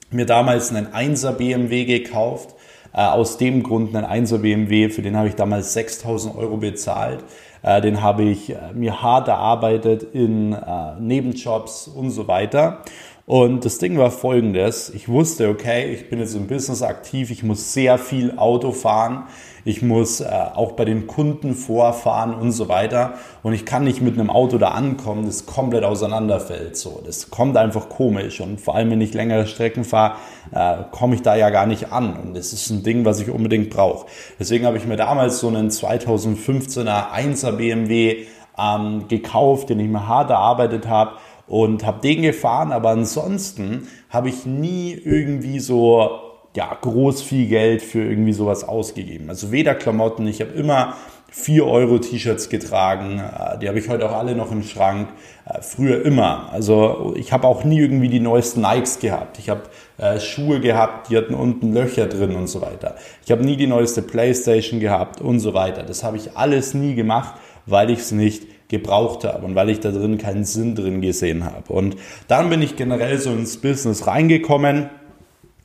mir 0.09 0.25
damals 0.25 0.71
einen 0.71 0.87
1er 0.87 1.33
BMW 1.33 1.85
gekauft 1.85 2.55
aus 2.91 3.37
dem 3.37 3.63
Grund 3.63 3.95
ein 3.95 4.25
1er 4.25 4.39
BMW, 4.39 4.89
für 4.89 5.01
den 5.01 5.15
habe 5.15 5.27
ich 5.27 5.35
damals 5.35 5.73
6000 5.73 6.35
Euro 6.35 6.57
bezahlt. 6.57 7.23
Äh, 7.61 7.81
den 7.81 8.01
habe 8.01 8.23
ich 8.23 8.51
äh, 8.51 8.73
mir 8.73 9.01
hart 9.01 9.27
erarbeitet 9.27 10.03
in 10.13 10.53
äh, 10.53 10.99
Nebenjobs 10.99 11.87
und 11.87 12.11
so 12.11 12.27
weiter. 12.27 12.83
Und 13.29 13.63
das 13.63 13.77
Ding 13.77 13.95
war 13.99 14.09
folgendes. 14.09 14.89
Ich 14.89 15.07
wusste, 15.07 15.49
okay, 15.49 15.93
ich 15.93 16.09
bin 16.09 16.17
jetzt 16.17 16.33
im 16.33 16.47
Business 16.47 16.81
aktiv, 16.81 17.29
ich 17.29 17.43
muss 17.43 17.73
sehr 17.73 17.99
viel 17.99 18.39
Auto 18.39 18.71
fahren, 18.71 19.27
ich 19.63 19.83
muss 19.83 20.19
äh, 20.19 20.25
auch 20.25 20.71
bei 20.71 20.83
den 20.83 21.05
Kunden 21.05 21.53
vorfahren 21.53 22.33
und 22.33 22.53
so 22.53 22.69
weiter. 22.69 23.13
Und 23.43 23.53
ich 23.53 23.67
kann 23.67 23.83
nicht 23.83 24.01
mit 24.01 24.17
einem 24.17 24.31
Auto 24.31 24.57
da 24.57 24.69
ankommen, 24.69 25.27
das 25.27 25.45
komplett 25.45 25.83
auseinanderfällt. 25.83 26.75
So, 26.75 27.03
das 27.05 27.29
kommt 27.29 27.55
einfach 27.55 27.87
komisch. 27.87 28.41
Und 28.41 28.59
vor 28.59 28.73
allem, 28.73 28.89
wenn 28.89 29.01
ich 29.01 29.13
längere 29.13 29.45
Strecken 29.45 29.83
fahre, 29.83 30.15
äh, 30.51 30.77
komme 30.89 31.13
ich 31.13 31.21
da 31.21 31.35
ja 31.35 31.51
gar 31.51 31.67
nicht 31.67 31.91
an. 31.91 32.15
Und 32.17 32.35
das 32.35 32.51
ist 32.51 32.71
ein 32.71 32.81
Ding, 32.81 33.05
was 33.05 33.19
ich 33.19 33.29
unbedingt 33.29 33.69
brauche. 33.69 34.07
Deswegen 34.39 34.65
habe 34.65 34.77
ich 34.77 34.87
mir 34.87 34.97
damals 34.97 35.37
so 35.37 35.49
einen 35.49 35.69
2015er 35.69 37.11
1er 37.13 37.51
BMW 37.51 38.25
ähm, 38.57 39.07
gekauft, 39.07 39.69
den 39.69 39.79
ich 39.79 39.87
mir 39.87 40.07
hart 40.07 40.31
erarbeitet 40.31 40.87
habe 40.87 41.11
und 41.49 41.85
habe 41.85 41.99
den 42.01 42.21
gefahren, 42.21 42.71
aber 42.71 42.89
ansonsten 42.89 43.87
habe 44.09 44.29
ich 44.29 44.45
nie 44.45 44.93
irgendwie 44.93 45.59
so 45.59 46.09
ja, 46.55 46.77
groß 46.79 47.21
viel 47.21 47.47
Geld 47.47 47.81
für 47.81 47.99
irgendwie 47.99 48.33
sowas 48.33 48.63
ausgegeben. 48.63 49.29
Also 49.29 49.51
weder 49.51 49.75
Klamotten, 49.75 50.27
ich 50.27 50.41
habe 50.41 50.51
immer 50.51 50.95
4 51.31 51.65
Euro 51.65 51.99
T-Shirts 51.99 52.49
getragen, 52.49 53.19
äh, 53.19 53.57
die 53.59 53.67
habe 53.67 53.79
ich 53.79 53.89
heute 53.89 54.09
auch 54.09 54.15
alle 54.15 54.35
noch 54.35 54.51
im 54.51 54.63
Schrank, 54.63 55.09
äh, 55.45 55.61
früher 55.61 56.03
immer. 56.05 56.49
Also 56.51 57.13
ich 57.17 57.33
habe 57.33 57.47
auch 57.47 57.63
nie 57.63 57.79
irgendwie 57.79 58.09
die 58.09 58.19
neuesten 58.19 58.61
Nikes 58.61 58.99
gehabt. 58.99 59.39
Ich 59.39 59.49
habe 59.49 59.61
äh, 59.97 60.19
Schuhe 60.19 60.59
gehabt, 60.59 61.09
die 61.09 61.17
hatten 61.17 61.33
unten 61.33 61.73
Löcher 61.73 62.07
drin 62.07 62.35
und 62.35 62.47
so 62.47 62.61
weiter. 62.61 62.95
Ich 63.25 63.31
habe 63.31 63.43
nie 63.43 63.57
die 63.57 63.67
neueste 63.67 64.01
Playstation 64.01 64.79
gehabt 64.79 65.21
und 65.21 65.39
so 65.39 65.53
weiter. 65.53 65.83
Das 65.83 66.03
habe 66.03 66.17
ich 66.17 66.35
alles 66.37 66.73
nie 66.73 66.95
gemacht, 66.95 67.35
weil 67.65 67.89
ich 67.89 67.99
es 67.99 68.11
nicht 68.11 68.43
gebraucht 68.69 69.25
habe 69.25 69.45
und 69.45 69.55
weil 69.55 69.69
ich 69.69 69.79
da 69.79 69.91
drin 69.91 70.17
keinen 70.17 70.45
Sinn 70.45 70.75
drin 70.75 71.01
gesehen 71.01 71.43
habe. 71.43 71.73
Und 71.73 71.97
dann 72.27 72.49
bin 72.49 72.61
ich 72.61 72.75
generell 72.75 73.17
so 73.17 73.31
ins 73.31 73.57
Business 73.57 74.07
reingekommen, 74.07 74.89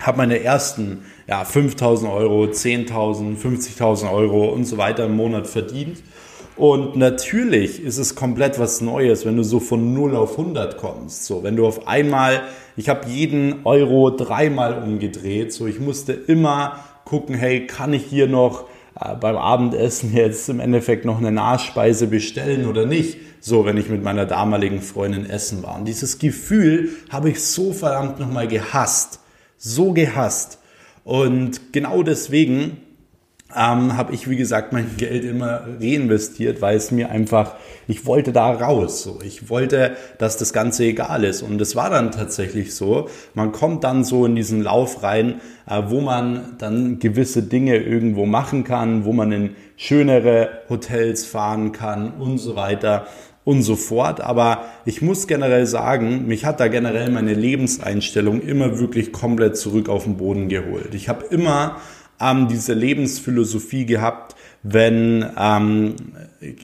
habe 0.00 0.18
meine 0.18 0.42
ersten 0.42 1.04
ja, 1.28 1.42
5.000 1.42 2.12
Euro, 2.12 2.44
10.000, 2.44 3.38
50.000 3.38 4.12
Euro 4.12 4.48
und 4.48 4.64
so 4.64 4.78
weiter 4.78 5.04
im 5.04 5.16
Monat 5.16 5.46
verdient. 5.46 6.02
Und 6.56 6.96
natürlich 6.96 7.82
ist 7.82 7.98
es 7.98 8.14
komplett 8.14 8.58
was 8.58 8.80
Neues, 8.80 9.26
wenn 9.26 9.36
du 9.36 9.42
so 9.42 9.60
von 9.60 9.92
0 9.92 10.16
auf 10.16 10.38
100 10.38 10.76
kommst. 10.76 11.26
So, 11.26 11.42
wenn 11.42 11.56
du 11.56 11.66
auf 11.66 11.88
einmal, 11.88 12.42
ich 12.76 12.88
habe 12.88 13.08
jeden 13.08 13.66
Euro 13.66 14.10
dreimal 14.10 14.82
umgedreht. 14.82 15.52
So, 15.52 15.66
ich 15.66 15.80
musste 15.80 16.12
immer 16.12 16.78
gucken, 17.04 17.34
hey, 17.34 17.66
kann 17.66 17.92
ich 17.92 18.04
hier 18.04 18.28
noch 18.28 18.66
beim 18.94 19.36
Abendessen 19.36 20.14
jetzt 20.14 20.48
im 20.48 20.60
Endeffekt 20.60 21.04
noch 21.04 21.18
eine 21.18 21.32
Nachspeise 21.32 22.06
bestellen 22.06 22.66
oder 22.66 22.86
nicht? 22.86 23.18
So, 23.40 23.66
wenn 23.66 23.76
ich 23.76 23.88
mit 23.88 24.02
meiner 24.02 24.24
damaligen 24.24 24.80
Freundin 24.80 25.28
essen 25.28 25.62
war. 25.62 25.76
Und 25.76 25.84
dieses 25.84 26.18
Gefühl 26.18 26.90
habe 27.10 27.30
ich 27.30 27.42
so 27.42 27.72
verdammt 27.72 28.18
nochmal 28.20 28.48
gehasst. 28.48 29.20
So 29.58 29.92
gehasst. 29.92 30.58
Und 31.04 31.72
genau 31.72 32.02
deswegen 32.02 32.78
ähm, 33.56 33.96
habe 33.96 34.12
ich, 34.12 34.28
wie 34.28 34.36
gesagt, 34.36 34.72
mein 34.72 34.96
Geld 34.96 35.24
immer 35.24 35.62
reinvestiert, 35.80 36.60
weil 36.60 36.76
es 36.76 36.90
mir 36.90 37.10
einfach, 37.10 37.54
ich 37.86 38.06
wollte 38.06 38.32
da 38.32 38.50
raus. 38.50 39.02
So. 39.02 39.18
Ich 39.24 39.48
wollte, 39.48 39.96
dass 40.18 40.36
das 40.36 40.52
Ganze 40.52 40.84
egal 40.84 41.24
ist. 41.24 41.42
Und 41.42 41.60
es 41.60 41.76
war 41.76 41.90
dann 41.90 42.10
tatsächlich 42.10 42.74
so. 42.74 43.08
Man 43.34 43.52
kommt 43.52 43.84
dann 43.84 44.04
so 44.04 44.26
in 44.26 44.34
diesen 44.34 44.62
Lauf 44.62 45.02
rein, 45.02 45.40
äh, 45.68 45.82
wo 45.86 46.00
man 46.00 46.56
dann 46.58 46.98
gewisse 46.98 47.42
Dinge 47.42 47.76
irgendwo 47.76 48.26
machen 48.26 48.64
kann, 48.64 49.04
wo 49.04 49.12
man 49.12 49.32
in 49.32 49.50
schönere 49.76 50.48
Hotels 50.68 51.24
fahren 51.24 51.72
kann 51.72 52.14
und 52.14 52.38
so 52.38 52.56
weiter 52.56 53.06
und 53.44 53.62
so 53.62 53.76
fort. 53.76 54.20
Aber 54.20 54.64
ich 54.84 55.02
muss 55.02 55.26
generell 55.26 55.66
sagen, 55.66 56.26
mich 56.26 56.44
hat 56.44 56.60
da 56.60 56.68
generell 56.68 57.10
meine 57.10 57.34
Lebenseinstellung 57.34 58.40
immer 58.40 58.78
wirklich 58.78 59.12
komplett 59.12 59.56
zurück 59.56 59.88
auf 59.88 60.04
den 60.04 60.16
Boden 60.16 60.48
geholt. 60.48 60.94
Ich 60.94 61.08
habe 61.08 61.24
immer 61.26 61.76
ähm, 62.20 62.48
diese 62.48 62.74
Lebensphilosophie 62.74 63.86
gehabt, 63.86 64.34
wenn, 64.62 65.24
ähm, 65.38 65.94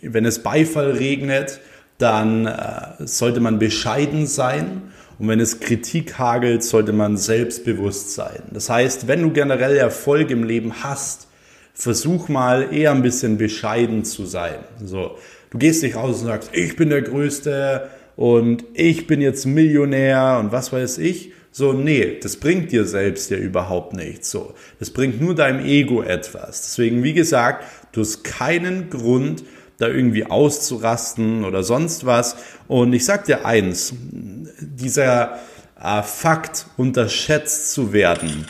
wenn 0.03 0.25
es 0.25 0.43
Beifall 0.43 0.93
regnet, 0.93 1.61
dann 1.99 2.47
äh, 2.47 3.07
sollte 3.07 3.41
man 3.41 3.59
bescheiden 3.59 4.27
sein. 4.27 4.83
Und 5.19 5.29
wenn 5.29 5.39
es 5.39 5.61
Kritik 5.61 6.19
hagelt, 6.19 6.65
sollte 6.65 6.93
man 6.93 7.19
selbstbewusst 7.19 8.15
sein. 8.15 8.43
Das 8.53 8.71
heißt, 8.71 9.07
wenn 9.07 9.23
du 9.23 9.31
generell 9.31 9.77
Erfolg 9.77 10.31
im 10.31 10.45
Leben 10.45 10.83
hast, 10.83 11.29
versuch 11.75 12.29
mal 12.29 12.73
eher 12.73 12.93
ein 12.93 13.03
bisschen 13.03 13.37
bescheiden 13.37 14.05
zu 14.05 14.25
sein. 14.25 14.57
So, 14.83 15.19
du 15.51 15.59
gehst 15.59 15.83
nicht 15.83 15.97
raus 15.97 16.21
und 16.21 16.29
sagst, 16.29 16.51
ich 16.55 16.77
bin 16.77 16.89
der 16.89 17.03
Größte 17.03 17.89
und 18.17 18.65
ich 18.75 19.07
bin 19.07 19.21
jetzt 19.21 19.47
Millionär 19.47 20.39
und 20.41 20.53
was 20.53 20.73
weiß 20.73 20.99
ich, 20.99 21.33
so, 21.53 21.73
nee, 21.73 22.19
das 22.23 22.37
bringt 22.37 22.71
dir 22.71 22.85
selbst 22.85 23.31
ja 23.31 23.37
überhaupt 23.37 23.93
nichts. 23.93 24.31
So, 24.31 24.55
das 24.79 24.91
bringt 24.91 25.21
nur 25.21 25.35
deinem 25.35 25.65
Ego 25.65 26.03
etwas. 26.03 26.63
Deswegen, 26.63 27.03
wie 27.03 27.13
gesagt, 27.13 27.65
du 27.93 28.03
hast 28.03 28.23
keinen 28.23 28.89
Grund, 28.89 29.43
da 29.79 29.89
irgendwie 29.89 30.27
auszurasten 30.27 31.45
oder 31.45 31.63
sonst 31.63 32.07
was. 32.07 32.37
Und 32.69 32.93
ich 32.93 33.05
sag 33.05 33.25
dir 33.25 33.47
eins, 33.47 33.95
dieser 34.61 35.41
äh, 35.83 36.03
Fakt, 36.03 36.67
unterschätzt 36.77 37.73
zu 37.73 37.93
werden, 37.93 38.47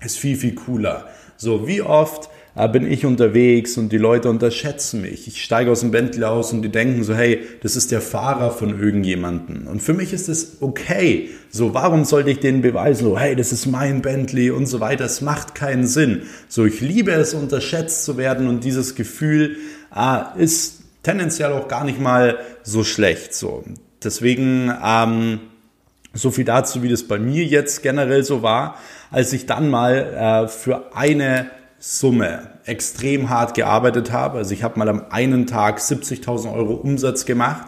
ist 0.00 0.18
viel, 0.18 0.36
viel 0.36 0.54
cooler. 0.54 1.08
So, 1.36 1.66
wie 1.66 1.82
oft 1.82 2.30
bin 2.54 2.90
ich 2.90 3.04
unterwegs 3.04 3.76
und 3.76 3.90
die 3.90 3.98
Leute 3.98 4.30
unterschätzen 4.30 5.02
mich. 5.02 5.26
Ich 5.26 5.42
steige 5.42 5.72
aus 5.72 5.80
dem 5.80 5.90
Bentley 5.90 6.24
aus 6.24 6.52
und 6.52 6.62
die 6.62 6.68
denken 6.68 7.02
so, 7.02 7.12
hey, 7.12 7.40
das 7.62 7.74
ist 7.74 7.90
der 7.90 8.00
Fahrer 8.00 8.52
von 8.52 8.80
irgendjemanden. 8.80 9.66
Und 9.66 9.82
für 9.82 9.92
mich 9.92 10.12
ist 10.12 10.28
es 10.28 10.58
okay. 10.60 11.30
So, 11.50 11.74
warum 11.74 12.04
sollte 12.04 12.30
ich 12.30 12.38
denen 12.38 12.62
beweisen, 12.62 13.06
so, 13.06 13.18
hey, 13.18 13.34
das 13.34 13.52
ist 13.52 13.66
mein 13.66 14.02
Bentley 14.02 14.52
und 14.52 14.66
so 14.66 14.78
weiter. 14.78 15.04
Es 15.04 15.20
macht 15.20 15.56
keinen 15.56 15.86
Sinn. 15.86 16.22
So, 16.48 16.64
ich 16.64 16.80
liebe 16.80 17.10
es, 17.10 17.34
unterschätzt 17.34 18.04
zu 18.04 18.16
werden 18.16 18.46
und 18.46 18.62
dieses 18.62 18.94
Gefühl 18.94 19.56
äh, 19.94 20.40
ist 20.40 20.82
tendenziell 21.02 21.52
auch 21.52 21.66
gar 21.66 21.84
nicht 21.84 22.00
mal 22.00 22.38
so 22.62 22.84
schlecht. 22.84 23.34
So, 23.34 23.64
deswegen, 24.02 24.72
ähm, 24.84 25.40
so 26.12 26.30
viel 26.30 26.44
dazu, 26.44 26.84
wie 26.84 26.88
das 26.88 27.02
bei 27.02 27.18
mir 27.18 27.44
jetzt 27.44 27.82
generell 27.82 28.22
so 28.22 28.42
war, 28.42 28.78
als 29.10 29.32
ich 29.32 29.46
dann 29.46 29.68
mal 29.68 30.44
äh, 30.44 30.48
für 30.48 30.94
eine 30.94 31.50
Summe 31.86 32.48
extrem 32.64 33.28
hart 33.28 33.52
gearbeitet 33.52 34.10
habe. 34.10 34.38
Also 34.38 34.54
ich 34.54 34.62
habe 34.62 34.78
mal 34.78 34.88
am 34.88 35.04
einen 35.10 35.46
Tag 35.46 35.80
70.000 35.80 36.50
Euro 36.50 36.72
Umsatz 36.72 37.26
gemacht. 37.26 37.66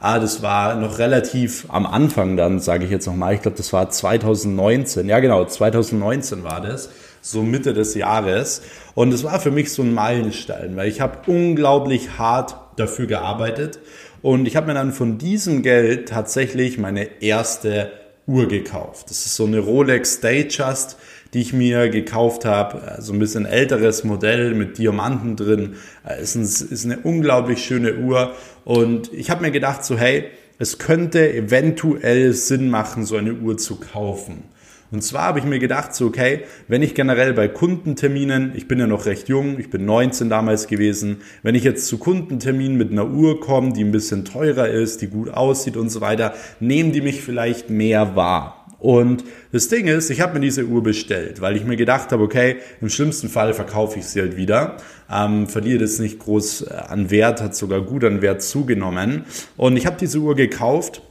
Ah, 0.00 0.18
das 0.18 0.40
war 0.40 0.74
noch 0.74 0.98
relativ 0.98 1.66
am 1.68 1.84
Anfang 1.84 2.38
dann, 2.38 2.60
sage 2.60 2.86
ich 2.86 2.90
jetzt 2.90 3.06
nochmal. 3.06 3.34
Ich 3.34 3.42
glaube, 3.42 3.58
das 3.58 3.70
war 3.74 3.90
2019. 3.90 5.06
Ja, 5.06 5.20
genau, 5.20 5.44
2019 5.44 6.44
war 6.44 6.62
das. 6.62 6.88
So 7.20 7.42
Mitte 7.42 7.74
des 7.74 7.94
Jahres. 7.94 8.62
Und 8.94 9.12
es 9.12 9.22
war 9.22 9.38
für 9.38 9.50
mich 9.50 9.70
so 9.70 9.82
ein 9.82 9.92
Meilenstein, 9.92 10.74
weil 10.74 10.88
ich 10.88 11.02
habe 11.02 11.30
unglaublich 11.30 12.16
hart 12.16 12.56
dafür 12.76 13.06
gearbeitet. 13.06 13.80
Und 14.22 14.48
ich 14.48 14.56
habe 14.56 14.68
mir 14.68 14.74
dann 14.74 14.92
von 14.92 15.18
diesem 15.18 15.62
Geld 15.62 16.08
tatsächlich 16.08 16.78
meine 16.78 17.20
erste 17.20 17.92
Uhr 18.26 18.48
gekauft. 18.48 19.10
Das 19.10 19.26
ist 19.26 19.36
so 19.36 19.44
eine 19.44 19.58
Rolex 19.58 20.20
Datejust 20.20 20.96
die 21.34 21.40
ich 21.40 21.52
mir 21.52 21.88
gekauft 21.88 22.44
habe. 22.44 22.98
Äh, 22.98 23.02
so 23.02 23.12
ein 23.12 23.18
bisschen 23.18 23.46
älteres 23.46 24.04
Modell 24.04 24.54
mit 24.54 24.78
Diamanten 24.78 25.36
drin. 25.36 25.76
Äh, 26.04 26.14
ein, 26.14 26.42
ist 26.42 26.84
eine 26.84 26.98
unglaublich 26.98 27.64
schöne 27.64 27.96
Uhr. 27.96 28.34
Und 28.64 29.12
ich 29.12 29.30
habe 29.30 29.42
mir 29.42 29.50
gedacht, 29.50 29.84
so 29.84 29.96
hey, 29.96 30.24
es 30.58 30.78
könnte 30.78 31.32
eventuell 31.32 32.32
Sinn 32.32 32.68
machen, 32.68 33.04
so 33.04 33.16
eine 33.16 33.34
Uhr 33.34 33.56
zu 33.56 33.76
kaufen. 33.76 34.42
Und 34.90 35.02
zwar 35.02 35.24
habe 35.24 35.38
ich 35.38 35.44
mir 35.44 35.58
gedacht, 35.58 35.94
so 35.94 36.06
okay, 36.06 36.44
wenn 36.66 36.80
ich 36.80 36.94
generell 36.94 37.34
bei 37.34 37.46
Kundenterminen, 37.46 38.52
ich 38.56 38.68
bin 38.68 38.78
ja 38.78 38.86
noch 38.86 39.04
recht 39.04 39.28
jung, 39.28 39.58
ich 39.58 39.68
bin 39.68 39.84
19 39.84 40.30
damals 40.30 40.66
gewesen, 40.66 41.18
wenn 41.42 41.54
ich 41.54 41.62
jetzt 41.62 41.86
zu 41.86 41.98
Kundenterminen 41.98 42.78
mit 42.78 42.90
einer 42.90 43.06
Uhr 43.06 43.38
komme, 43.38 43.74
die 43.74 43.84
ein 43.84 43.92
bisschen 43.92 44.24
teurer 44.24 44.68
ist, 44.68 45.02
die 45.02 45.08
gut 45.08 45.28
aussieht 45.28 45.76
und 45.76 45.90
so 45.90 46.00
weiter, 46.00 46.32
nehmen 46.58 46.92
die 46.92 47.02
mich 47.02 47.20
vielleicht 47.20 47.68
mehr 47.68 48.16
wahr. 48.16 48.57
Und 48.78 49.24
das 49.50 49.68
Ding 49.68 49.88
ist, 49.88 50.08
ich 50.10 50.20
habe 50.20 50.34
mir 50.34 50.40
diese 50.40 50.64
Uhr 50.64 50.82
bestellt, 50.82 51.40
weil 51.40 51.56
ich 51.56 51.64
mir 51.64 51.76
gedacht 51.76 52.12
habe, 52.12 52.22
okay, 52.22 52.56
im 52.80 52.88
schlimmsten 52.88 53.28
Fall 53.28 53.52
verkaufe 53.52 53.98
ich 53.98 54.06
sie 54.06 54.20
halt 54.20 54.36
wieder, 54.36 54.76
ähm, 55.10 55.48
verliere 55.48 55.80
das 55.80 55.98
nicht 55.98 56.20
groß 56.20 56.62
äh, 56.62 56.74
an 56.74 57.10
Wert, 57.10 57.42
hat 57.42 57.56
sogar 57.56 57.80
gut 57.80 58.04
an 58.04 58.22
Wert 58.22 58.42
zugenommen. 58.42 59.24
Und 59.56 59.76
ich 59.76 59.86
habe 59.86 59.96
diese 59.98 60.18
Uhr 60.18 60.36
gekauft 60.36 61.02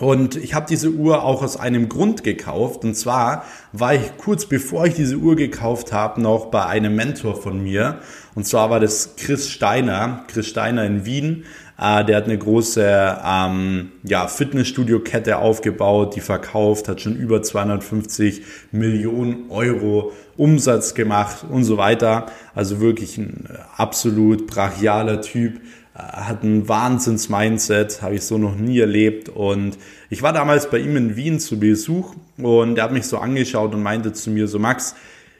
und 0.00 0.36
ich 0.36 0.54
habe 0.54 0.66
diese 0.68 0.90
Uhr 0.90 1.24
auch 1.24 1.42
aus 1.42 1.56
einem 1.56 1.88
Grund 1.88 2.22
gekauft. 2.22 2.84
Und 2.84 2.94
zwar 2.94 3.44
war 3.72 3.94
ich 3.94 4.16
kurz 4.16 4.46
bevor 4.46 4.86
ich 4.86 4.94
diese 4.94 5.16
Uhr 5.16 5.36
gekauft 5.36 5.92
habe, 5.92 6.20
noch 6.20 6.46
bei 6.46 6.66
einem 6.66 6.94
Mentor 6.94 7.40
von 7.40 7.62
mir. 7.62 8.00
Und 8.34 8.46
zwar 8.46 8.70
war 8.70 8.80
das 8.80 9.16
Chris 9.16 9.48
Steiner, 9.50 10.24
Chris 10.28 10.46
Steiner 10.46 10.84
in 10.84 11.04
Wien. 11.04 11.44
Äh, 11.78 12.04
der 12.04 12.16
hat 12.16 12.24
eine 12.24 12.36
große 12.36 13.18
ähm, 13.24 13.92
ja, 14.02 14.26
Fitnessstudio-Kette 14.26 15.38
aufgebaut, 15.38 16.16
die 16.16 16.20
verkauft, 16.20 16.88
hat 16.88 17.00
schon 17.00 17.16
über 17.16 17.40
250 17.40 18.42
Millionen 18.72 19.50
Euro 19.50 20.12
Umsatz 20.36 20.94
gemacht 20.94 21.44
und 21.48 21.62
so 21.64 21.76
weiter. 21.76 22.26
Also 22.54 22.80
wirklich 22.80 23.16
ein 23.16 23.46
absolut 23.76 24.48
brachialer 24.48 25.20
Typ 25.20 25.60
äh, 25.94 25.98
hat 25.98 26.42
ein 26.42 26.68
Wahnsinns-Mindset, 26.68 28.02
habe 28.02 28.16
ich 28.16 28.22
so 28.22 28.38
noch 28.38 28.56
nie 28.56 28.80
erlebt. 28.80 29.28
Und 29.28 29.78
ich 30.10 30.22
war 30.22 30.32
damals 30.32 30.68
bei 30.70 30.78
ihm 30.78 30.96
in 30.96 31.14
Wien 31.14 31.38
zu 31.38 31.60
Besuch 31.60 32.16
und 32.38 32.76
er 32.76 32.84
hat 32.84 32.92
mich 32.92 33.06
so 33.06 33.18
angeschaut 33.18 33.72
und 33.72 33.84
meinte 33.84 34.12
zu 34.12 34.30
mir 34.30 34.48
so, 34.48 34.58
Max, 34.58 34.96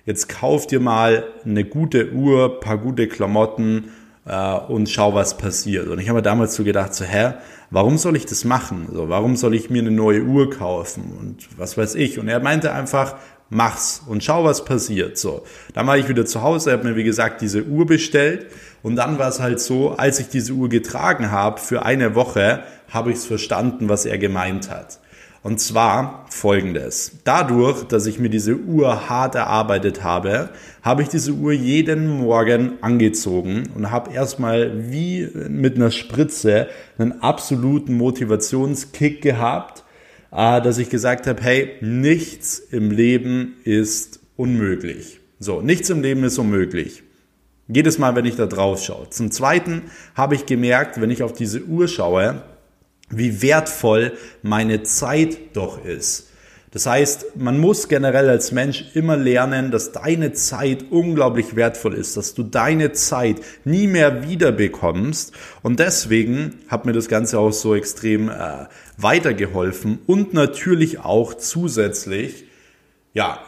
jetzt 0.06 0.28
kauf 0.28 0.68
dir 0.68 0.78
mal 0.78 1.24
eine 1.44 1.64
gute 1.64 2.12
Uhr, 2.12 2.60
paar 2.60 2.78
gute 2.78 3.08
Klamotten 3.08 3.90
äh, 4.28 4.58
und 4.68 4.88
schau, 4.88 5.14
was 5.14 5.36
passiert. 5.36 5.88
Und 5.88 5.98
ich 5.98 6.08
habe 6.08 6.22
damals 6.22 6.54
so 6.54 6.62
gedacht, 6.62 6.94
so, 6.94 7.04
hä, 7.04 7.34
warum 7.70 7.98
soll 7.98 8.16
ich 8.16 8.26
das 8.26 8.44
machen? 8.44 8.88
So, 8.92 9.08
warum 9.08 9.36
soll 9.36 9.54
ich 9.54 9.70
mir 9.70 9.80
eine 9.80 9.90
neue 9.90 10.22
Uhr 10.22 10.50
kaufen 10.50 11.12
und 11.18 11.48
was 11.58 11.76
weiß 11.76 11.94
ich? 11.94 12.18
Und 12.18 12.28
er 12.28 12.40
meinte 12.40 12.72
einfach, 12.72 13.16
mach's 13.50 14.02
und 14.06 14.22
schau, 14.22 14.44
was 14.44 14.64
passiert. 14.64 15.18
So, 15.18 15.44
dann 15.72 15.86
war 15.86 15.96
ich 15.96 16.08
wieder 16.08 16.26
zu 16.26 16.42
Hause, 16.42 16.72
habe 16.72 16.84
mir 16.84 16.96
wie 16.96 17.04
gesagt 17.04 17.40
diese 17.40 17.64
Uhr 17.64 17.86
bestellt 17.86 18.46
und 18.82 18.96
dann 18.96 19.18
war 19.18 19.28
es 19.28 19.40
halt 19.40 19.60
so, 19.60 19.92
als 19.92 20.20
ich 20.20 20.28
diese 20.28 20.52
Uhr 20.52 20.68
getragen 20.68 21.30
habe 21.30 21.60
für 21.60 21.84
eine 21.84 22.14
Woche, 22.14 22.62
habe 22.90 23.10
ich 23.10 23.16
es 23.16 23.26
verstanden, 23.26 23.88
was 23.88 24.04
er 24.06 24.18
gemeint 24.18 24.70
hat. 24.70 24.98
Und 25.48 25.60
zwar 25.60 26.26
folgendes. 26.28 27.12
Dadurch, 27.24 27.84
dass 27.84 28.04
ich 28.04 28.18
mir 28.18 28.28
diese 28.28 28.54
Uhr 28.54 29.08
hart 29.08 29.34
erarbeitet 29.34 30.04
habe, 30.04 30.50
habe 30.82 31.00
ich 31.00 31.08
diese 31.08 31.32
Uhr 31.32 31.52
jeden 31.52 32.18
Morgen 32.18 32.72
angezogen 32.82 33.62
und 33.74 33.90
habe 33.90 34.12
erstmal 34.12 34.90
wie 34.92 35.26
mit 35.48 35.76
einer 35.76 35.90
Spritze 35.90 36.66
einen 36.98 37.22
absoluten 37.22 37.96
Motivationskick 37.96 39.22
gehabt, 39.22 39.84
äh, 40.32 40.60
dass 40.60 40.76
ich 40.76 40.90
gesagt 40.90 41.26
habe, 41.26 41.42
hey, 41.42 41.76
nichts 41.80 42.58
im 42.58 42.90
Leben 42.90 43.54
ist 43.64 44.20
unmöglich. 44.36 45.18
So, 45.38 45.62
nichts 45.62 45.88
im 45.88 46.02
Leben 46.02 46.24
ist 46.24 46.36
unmöglich. 46.36 47.04
Jedes 47.68 47.98
Mal, 47.98 48.14
wenn 48.16 48.26
ich 48.26 48.36
da 48.36 48.44
drauf 48.44 48.84
schaue. 48.84 49.08
Zum 49.08 49.30
Zweiten 49.30 49.84
habe 50.14 50.34
ich 50.34 50.44
gemerkt, 50.44 51.00
wenn 51.00 51.10
ich 51.10 51.22
auf 51.22 51.32
diese 51.32 51.64
Uhr 51.64 51.88
schaue, 51.88 52.42
wie 53.10 53.42
wertvoll 53.42 54.12
meine 54.42 54.82
Zeit 54.82 55.56
doch 55.56 55.84
ist. 55.84 56.28
Das 56.70 56.84
heißt, 56.84 57.36
man 57.36 57.58
muss 57.58 57.88
generell 57.88 58.28
als 58.28 58.52
Mensch 58.52 58.84
immer 58.94 59.16
lernen, 59.16 59.70
dass 59.70 59.92
deine 59.92 60.34
Zeit 60.34 60.84
unglaublich 60.90 61.56
wertvoll 61.56 61.94
ist, 61.94 62.18
dass 62.18 62.34
du 62.34 62.42
deine 62.42 62.92
Zeit 62.92 63.40
nie 63.64 63.86
mehr 63.86 64.28
wiederbekommst. 64.28 65.32
Und 65.62 65.80
deswegen 65.80 66.56
hat 66.68 66.84
mir 66.84 66.92
das 66.92 67.08
Ganze 67.08 67.38
auch 67.38 67.52
so 67.52 67.74
extrem 67.74 68.28
äh, 68.28 68.66
weitergeholfen 68.98 70.00
und 70.06 70.34
natürlich 70.34 71.00
auch 71.00 71.32
zusätzlich, 71.34 72.44
ja, 73.14 73.40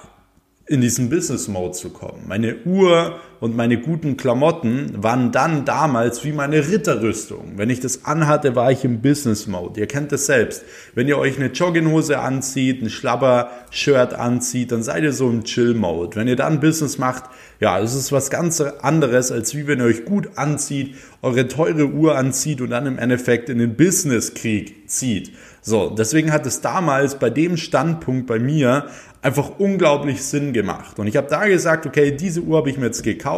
in 0.67 0.81
diesen 0.81 1.11
Business 1.11 1.47
Mode 1.49 1.73
zu 1.73 1.91
kommen. 1.91 2.25
Meine 2.27 2.57
Uhr 2.65 3.21
und 3.41 3.57
meine 3.57 3.79
guten 3.79 4.17
Klamotten 4.19 5.03
waren 5.03 5.33
dann 5.33 5.65
damals 5.65 6.25
wie 6.25 6.33
meine 6.33 6.69
Ritterrüstung. 6.69 7.53
Wenn 7.57 7.71
ich 7.71 7.81
das 7.81 8.05
anhatte, 8.05 8.55
war 8.55 8.71
ich 8.71 8.85
im 8.85 9.01
Business 9.01 9.47
Mode. 9.47 9.81
Ihr 9.81 9.87
kennt 9.87 10.13
das 10.13 10.27
selbst. 10.27 10.63
Wenn 10.95 11.09
ihr 11.09 11.17
euch 11.17 11.39
eine 11.39 11.47
Jogginghose 11.47 12.19
anzieht, 12.19 12.83
ein 12.83 12.91
Schlabber-Shirt 12.91 14.13
anzieht, 14.13 14.73
dann 14.73 14.83
seid 14.83 15.03
ihr 15.03 15.15
so 15.15 15.31
im 15.31 15.45
Chill 15.45 15.75
Mode. 15.75 16.17
Wenn 16.17 16.29
ihr 16.29 16.37
dann 16.37 16.61
Business 16.61 16.99
macht, 16.99 17.25
ja, 17.61 17.81
es 17.81 17.95
ist 17.95 18.13
was 18.13 18.31
ganz 18.31 18.61
anderes, 18.61 19.33
als 19.33 19.55
wie 19.55 19.67
wenn 19.67 19.79
ihr 19.79 19.87
euch 19.87 20.05
gut 20.05 20.31
anzieht, 20.37 20.95
eure 21.23 21.49
teure 21.49 21.87
Uhr 21.87 22.17
anzieht 22.17 22.61
und 22.61 22.71
dann 22.71 22.87
im 22.87 22.99
Endeffekt 22.99 23.49
in 23.49 23.59
den 23.59 23.75
Business-Krieg 23.75 24.91
zieht. 24.91 25.33
So, 25.63 25.91
deswegen 25.91 26.33
hat 26.33 26.47
es 26.47 26.63
damals 26.63 27.19
bei 27.19 27.29
dem 27.29 27.57
Standpunkt 27.57 28.27
bei 28.27 28.39
mir 28.39 28.87
einfach 29.23 29.59
unglaublich 29.59 30.23
Sinn 30.23 30.53
gemacht. 30.53 30.99
Und 30.99 31.07
ich 31.07 31.17
habe 31.17 31.29
da 31.29 31.47
gesagt, 31.47 31.87
okay, 31.87 32.13
diese 32.17 32.41
Uhr 32.41 32.59
habe 32.59 32.71
ich 32.71 32.79
mir 32.79 32.87
jetzt 32.87 33.03
gekauft. 33.03 33.30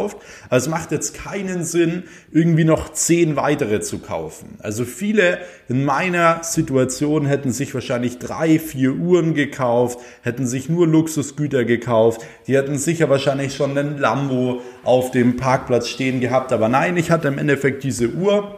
Also 0.49 0.65
es 0.65 0.67
macht 0.69 0.91
jetzt 0.91 1.13
keinen 1.13 1.63
Sinn, 1.63 2.03
irgendwie 2.31 2.63
noch 2.63 2.91
zehn 2.93 3.35
weitere 3.35 3.81
zu 3.81 3.99
kaufen. 3.99 4.57
Also 4.59 4.85
viele 4.85 5.39
in 5.69 5.85
meiner 5.85 6.43
Situation 6.43 7.25
hätten 7.25 7.51
sich 7.51 7.73
wahrscheinlich 7.73 8.19
drei, 8.19 8.59
vier 8.59 8.93
Uhren 8.93 9.33
gekauft, 9.33 9.99
hätten 10.21 10.45
sich 10.45 10.69
nur 10.69 10.87
Luxusgüter 10.87 11.65
gekauft. 11.65 12.21
Die 12.47 12.55
hätten 12.55 12.77
sicher 12.77 13.09
wahrscheinlich 13.09 13.55
schon 13.55 13.77
einen 13.77 13.97
Lambo 13.97 14.61
auf 14.83 15.11
dem 15.11 15.37
Parkplatz 15.37 15.87
stehen 15.87 16.19
gehabt. 16.19 16.51
Aber 16.51 16.69
nein, 16.69 16.97
ich 16.97 17.11
hatte 17.11 17.27
im 17.27 17.37
Endeffekt 17.37 17.83
diese 17.83 18.09
Uhr. 18.09 18.57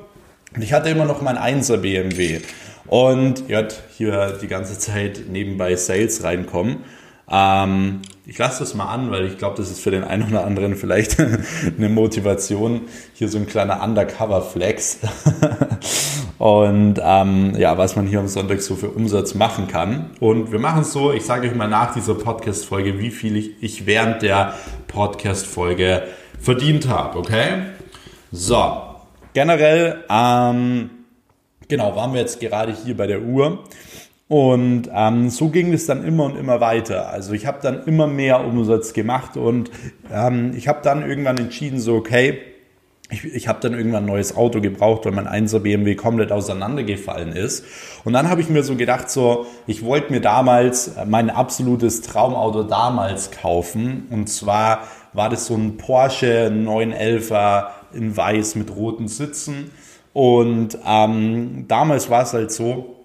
Und 0.55 0.63
ich 0.63 0.73
hatte 0.73 0.89
immer 0.89 1.05
noch 1.05 1.21
mein 1.21 1.37
1er 1.37 1.77
BMW. 1.77 2.39
Und 2.87 3.43
ihr 3.47 3.57
hört 3.57 3.83
hier 3.97 4.37
die 4.41 4.47
ganze 4.47 4.77
Zeit 4.77 5.23
nebenbei 5.29 5.75
Sales 5.75 6.23
reinkommen. 6.23 6.77
Ähm, 7.29 8.01
ich 8.25 8.37
lasse 8.37 8.59
das 8.59 8.73
mal 8.73 8.85
an, 8.85 9.11
weil 9.11 9.25
ich 9.25 9.37
glaube, 9.37 9.57
das 9.57 9.69
ist 9.69 9.81
für 9.81 9.91
den 9.91 10.03
einen 10.03 10.27
oder 10.27 10.45
anderen 10.45 10.75
vielleicht 10.75 11.19
eine 11.77 11.89
Motivation. 11.89 12.81
Hier 13.13 13.29
so 13.29 13.37
ein 13.37 13.47
kleiner 13.47 13.83
Undercover-Flex. 13.83 14.99
und 16.37 16.99
ähm, 17.01 17.55
ja, 17.57 17.77
was 17.77 17.95
man 17.95 18.07
hier 18.07 18.19
am 18.19 18.27
Sonntag 18.27 18.61
so 18.61 18.75
für 18.75 18.89
Umsatz 18.89 19.35
machen 19.35 19.67
kann. 19.67 20.11
Und 20.19 20.51
wir 20.51 20.59
machen 20.59 20.81
es 20.81 20.91
so, 20.91 21.11
ich 21.11 21.23
sage 21.23 21.47
euch 21.47 21.55
mal 21.55 21.67
nach 21.67 21.93
dieser 21.93 22.15
Podcast-Folge, 22.15 22.99
wie 22.99 23.11
viel 23.11 23.35
ich, 23.35 23.51
ich 23.61 23.85
während 23.85 24.21
der 24.21 24.53
Podcast-Folge 24.87 26.03
verdient 26.39 26.87
habe, 26.87 27.17
okay? 27.17 27.63
So, 28.31 28.81
generell, 29.33 30.03
ähm, 30.09 30.89
genau, 31.67 31.95
waren 31.95 32.13
wir 32.13 32.21
jetzt 32.21 32.39
gerade 32.39 32.73
hier 32.73 32.97
bei 32.97 33.07
der 33.07 33.21
Uhr. 33.21 33.63
Und 34.27 34.89
ähm, 34.91 35.29
so 35.29 35.49
ging 35.49 35.71
es 35.71 35.85
dann 35.85 36.03
immer 36.03 36.25
und 36.25 36.35
immer 36.35 36.59
weiter. 36.59 37.09
Also 37.09 37.33
ich 37.33 37.45
habe 37.45 37.59
dann 37.61 37.83
immer 37.83 38.07
mehr 38.07 38.43
Umsatz 38.43 38.93
gemacht 38.93 39.37
und 39.37 39.69
ähm, 40.11 40.53
ich 40.55 40.67
habe 40.67 40.79
dann 40.83 41.07
irgendwann 41.07 41.37
entschieden, 41.37 41.79
so 41.79 41.95
okay, 41.95 42.39
ich, 43.11 43.23
ich 43.23 43.47
habe 43.47 43.59
dann 43.61 43.73
irgendwann 43.73 44.03
ein 44.03 44.07
neues 44.07 44.35
Auto 44.35 44.61
gebraucht, 44.61 45.05
weil 45.05 45.11
mein 45.11 45.27
1er 45.27 45.59
BMW 45.59 45.93
komplett 45.93 46.31
auseinandergefallen 46.31 47.33
ist. 47.33 47.63
Und 48.03 48.13
dann 48.13 48.29
habe 48.29 48.41
ich 48.41 48.49
mir 48.49 48.63
so 48.63 48.75
gedacht, 48.75 49.11
so, 49.11 49.45
ich 49.67 49.85
wollte 49.85 50.11
mir 50.11 50.21
damals 50.21 50.95
mein 51.05 51.29
absolutes 51.29 52.01
Traumauto 52.01 52.63
damals 52.63 53.29
kaufen. 53.29 54.07
Und 54.09 54.27
zwar 54.27 54.87
war 55.13 55.29
das 55.29 55.45
so 55.45 55.53
ein 55.53 55.77
Porsche 55.77 56.51
911er 56.51 57.67
in 57.93 58.17
weiß 58.17 58.55
mit 58.55 58.75
roten 58.75 59.07
Sitzen. 59.07 59.69
Und 60.11 60.79
ähm, 60.83 61.65
damals 61.67 62.09
war 62.09 62.23
es 62.23 62.33
halt 62.33 62.51
so, 62.51 63.04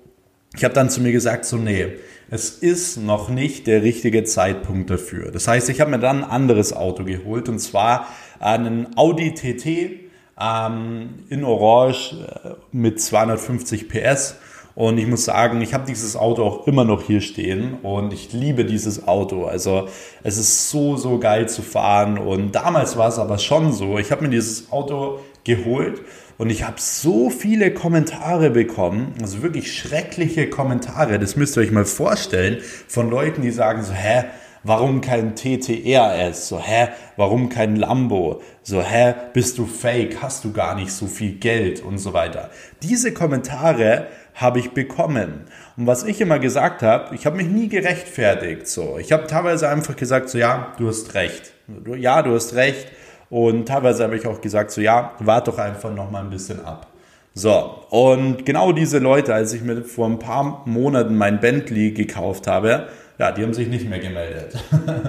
ich 0.56 0.64
habe 0.64 0.74
dann 0.74 0.90
zu 0.90 1.00
mir 1.00 1.12
gesagt, 1.12 1.44
so 1.44 1.56
nee, 1.56 1.98
es 2.30 2.50
ist 2.50 2.96
noch 2.96 3.28
nicht 3.28 3.66
der 3.66 3.82
richtige 3.82 4.24
Zeitpunkt 4.24 4.90
dafür. 4.90 5.30
Das 5.30 5.48
heißt, 5.48 5.68
ich 5.68 5.80
habe 5.80 5.90
mir 5.90 5.98
dann 5.98 6.24
ein 6.24 6.30
anderes 6.30 6.72
Auto 6.72 7.04
geholt 7.04 7.48
und 7.48 7.58
zwar 7.58 8.06
einen 8.38 8.96
Audi 8.96 9.34
TT 9.34 10.10
ähm, 10.40 11.24
in 11.28 11.44
Orange 11.44 12.14
äh, 12.14 12.50
mit 12.72 13.00
250 13.00 13.88
PS. 13.88 14.36
Und 14.76 14.98
ich 14.98 15.06
muss 15.06 15.24
sagen, 15.24 15.60
ich 15.60 15.74
habe 15.74 15.84
dieses 15.86 16.16
Auto 16.16 16.44
auch 16.44 16.66
immer 16.66 16.84
noch 16.84 17.02
hier 17.02 17.20
stehen 17.20 17.74
und 17.82 18.12
ich 18.12 18.32
liebe 18.32 18.64
dieses 18.64 19.06
Auto. 19.06 19.44
Also 19.44 19.88
es 20.22 20.38
ist 20.38 20.70
so, 20.70 20.96
so 20.96 21.18
geil 21.18 21.48
zu 21.48 21.62
fahren. 21.62 22.16
Und 22.16 22.54
damals 22.54 22.96
war 22.96 23.08
es 23.08 23.18
aber 23.18 23.38
schon 23.38 23.72
so, 23.72 23.98
ich 23.98 24.12
habe 24.12 24.22
mir 24.22 24.30
dieses 24.30 24.70
Auto 24.72 25.18
geholt 25.44 26.00
und 26.40 26.48
ich 26.48 26.62
habe 26.62 26.76
so 26.78 27.28
viele 27.28 27.70
Kommentare 27.70 28.48
bekommen, 28.48 29.12
also 29.20 29.42
wirklich 29.42 29.76
schreckliche 29.76 30.48
Kommentare, 30.48 31.18
das 31.18 31.36
müsst 31.36 31.58
ihr 31.58 31.60
euch 31.60 31.70
mal 31.70 31.84
vorstellen, 31.84 32.62
von 32.88 33.10
Leuten, 33.10 33.42
die 33.42 33.50
sagen 33.50 33.82
so, 33.82 33.92
hä, 33.92 34.24
warum 34.62 35.02
kein 35.02 35.36
TTRS? 35.36 36.48
So, 36.48 36.58
hä, 36.58 36.88
warum 37.18 37.50
kein 37.50 37.76
Lambo? 37.76 38.40
So, 38.62 38.80
hä, 38.80 39.16
bist 39.34 39.58
du 39.58 39.66
fake? 39.66 40.22
Hast 40.22 40.42
du 40.44 40.52
gar 40.54 40.76
nicht 40.76 40.92
so 40.92 41.08
viel 41.08 41.32
Geld 41.32 41.82
und 41.82 41.98
so 41.98 42.14
weiter. 42.14 42.48
Diese 42.82 43.12
Kommentare 43.12 44.06
habe 44.34 44.60
ich 44.60 44.70
bekommen. 44.70 45.42
Und 45.76 45.86
was 45.86 46.04
ich 46.04 46.22
immer 46.22 46.38
gesagt 46.38 46.82
habe, 46.82 47.14
ich 47.14 47.26
habe 47.26 47.36
mich 47.36 47.48
nie 47.48 47.68
gerechtfertigt. 47.68 48.66
So, 48.66 48.96
ich 48.96 49.12
habe 49.12 49.26
teilweise 49.26 49.68
einfach 49.68 49.94
gesagt, 49.94 50.30
so 50.30 50.38
ja, 50.38 50.72
du 50.78 50.88
hast 50.88 51.12
recht. 51.12 51.52
Ja, 51.98 52.22
du 52.22 52.34
hast 52.34 52.54
recht. 52.54 52.86
Und 53.30 53.68
teilweise 53.68 54.02
habe 54.02 54.16
ich 54.16 54.26
auch 54.26 54.40
gesagt, 54.40 54.72
so 54.72 54.80
ja, 54.80 55.12
warte 55.20 55.52
doch 55.52 55.58
einfach 55.58 55.94
noch 55.94 56.10
mal 56.10 56.22
ein 56.22 56.30
bisschen 56.30 56.64
ab. 56.64 56.88
So, 57.32 57.84
und 57.90 58.44
genau 58.44 58.72
diese 58.72 58.98
Leute, 58.98 59.32
als 59.32 59.52
ich 59.52 59.62
mir 59.62 59.84
vor 59.84 60.08
ein 60.08 60.18
paar 60.18 60.62
Monaten 60.66 61.16
mein 61.16 61.38
Bentley 61.38 61.92
gekauft 61.92 62.48
habe, 62.48 62.88
ja, 63.20 63.30
die 63.30 63.42
haben 63.42 63.54
sich 63.54 63.68
nicht 63.68 63.88
mehr 63.88 64.00
gemeldet. 64.00 64.56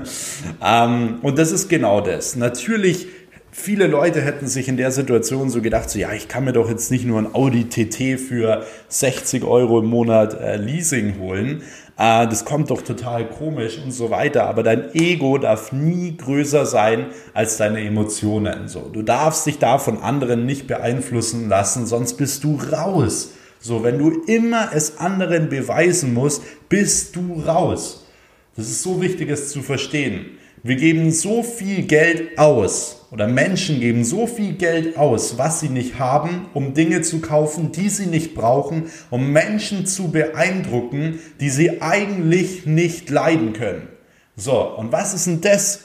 ähm, 0.63 1.17
und 1.23 1.39
das 1.39 1.51
ist 1.51 1.67
genau 1.67 1.99
das. 1.99 2.35
Natürlich, 2.35 3.07
viele 3.51 3.87
Leute 3.87 4.21
hätten 4.21 4.45
sich 4.47 4.67
in 4.67 4.77
der 4.77 4.91
Situation 4.91 5.49
so 5.49 5.61
gedacht, 5.61 5.89
so 5.89 5.97
ja, 5.97 6.13
ich 6.13 6.27
kann 6.27 6.43
mir 6.43 6.53
doch 6.53 6.69
jetzt 6.69 6.91
nicht 6.91 7.05
nur 7.05 7.19
ein 7.19 7.33
Audi 7.33 7.69
TT 7.69 8.19
für 8.19 8.65
60 8.89 9.43
Euro 9.43 9.79
im 9.79 9.87
Monat 9.87 10.39
äh, 10.39 10.57
Leasing 10.57 11.17
holen 11.19 11.63
äh, 11.97 12.27
das 12.27 12.45
kommt 12.45 12.69
doch 12.69 12.81
total 12.81 13.29
komisch 13.29 13.79
und 13.83 13.91
so 13.91 14.09
weiter. 14.09 14.45
Aber 14.45 14.63
dein 14.63 14.93
Ego 14.93 15.37
darf 15.37 15.71
nie 15.71 16.15
größer 16.17 16.65
sein 16.65 17.07
als 17.33 17.57
deine 17.57 17.81
Emotionen. 17.81 18.67
So, 18.67 18.89
du 18.91 19.01
darfst 19.01 19.45
dich 19.45 19.59
da 19.59 19.77
von 19.77 19.97
anderen 19.97 20.45
nicht 20.45 20.67
beeinflussen 20.67 21.49
lassen, 21.49 21.85
sonst 21.85 22.13
bist 22.15 22.43
du 22.43 22.59
raus. 22.71 23.33
So, 23.59 23.83
wenn 23.83 23.99
du 23.99 24.23
immer 24.25 24.69
es 24.73 24.97
anderen 24.97 25.49
beweisen 25.49 26.13
musst, 26.13 26.41
bist 26.69 27.15
du 27.15 27.41
raus. 27.45 28.07
Das 28.55 28.67
ist 28.67 28.81
so 28.83 29.01
wichtig, 29.01 29.29
es 29.29 29.49
zu 29.49 29.61
verstehen. 29.61 30.37
Wir 30.63 30.75
geben 30.75 31.11
so 31.11 31.43
viel 31.43 31.83
Geld 31.83 32.37
aus 32.37 33.00
oder 33.11 33.27
Menschen 33.27 33.81
geben 33.81 34.05
so 34.05 34.25
viel 34.25 34.53
Geld 34.53 34.97
aus, 34.97 35.37
was 35.37 35.59
sie 35.59 35.67
nicht 35.67 35.99
haben, 35.99 36.47
um 36.53 36.73
Dinge 36.73 37.01
zu 37.01 37.19
kaufen, 37.19 37.73
die 37.73 37.89
sie 37.89 38.05
nicht 38.05 38.33
brauchen, 38.33 38.85
um 39.09 39.31
Menschen 39.33 39.85
zu 39.85 40.11
beeindrucken, 40.11 41.19
die 41.41 41.49
sie 41.49 41.81
eigentlich 41.81 42.65
nicht 42.65 43.09
leiden 43.09 43.51
können. 43.51 43.89
So, 44.37 44.61
und 44.61 44.93
was 44.93 45.13
ist 45.13 45.27
denn 45.27 45.41
das? 45.41 45.81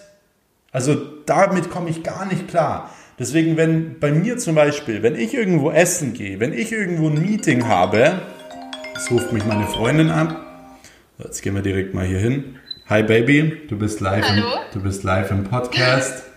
Also 0.71 0.95
damit 1.27 1.69
komme 1.69 1.91
ich 1.91 2.05
gar 2.05 2.27
nicht 2.27 2.47
klar. 2.47 2.95
Deswegen, 3.19 3.57
wenn 3.57 3.99
bei 3.99 4.13
mir 4.13 4.39
zum 4.39 4.55
Beispiel, 4.55 5.03
wenn 5.03 5.17
ich 5.17 5.35
irgendwo 5.35 5.71
essen 5.73 6.13
gehe, 6.13 6.39
wenn 6.39 6.53
ich 6.53 6.71
irgendwo 6.71 7.09
ein 7.09 7.21
Meeting 7.21 7.67
habe, 7.67 8.21
es 8.95 9.11
ruft 9.11 9.33
mich 9.33 9.45
meine 9.45 9.67
Freundin 9.67 10.11
an, 10.11 10.37
jetzt 11.19 11.43
gehen 11.43 11.55
wir 11.57 11.63
direkt 11.63 11.93
mal 11.93 12.07
hier 12.07 12.21
hin. 12.21 12.57
Hi 12.89 13.03
Baby, 13.03 13.63
du 13.69 13.77
bist 13.77 14.01
live, 14.01 14.25
Hallo. 14.25 14.47
Im, 14.47 14.73
du 14.75 14.81
bist 14.81 15.03
live 15.03 15.33
im 15.33 15.43
Podcast. 15.43 16.36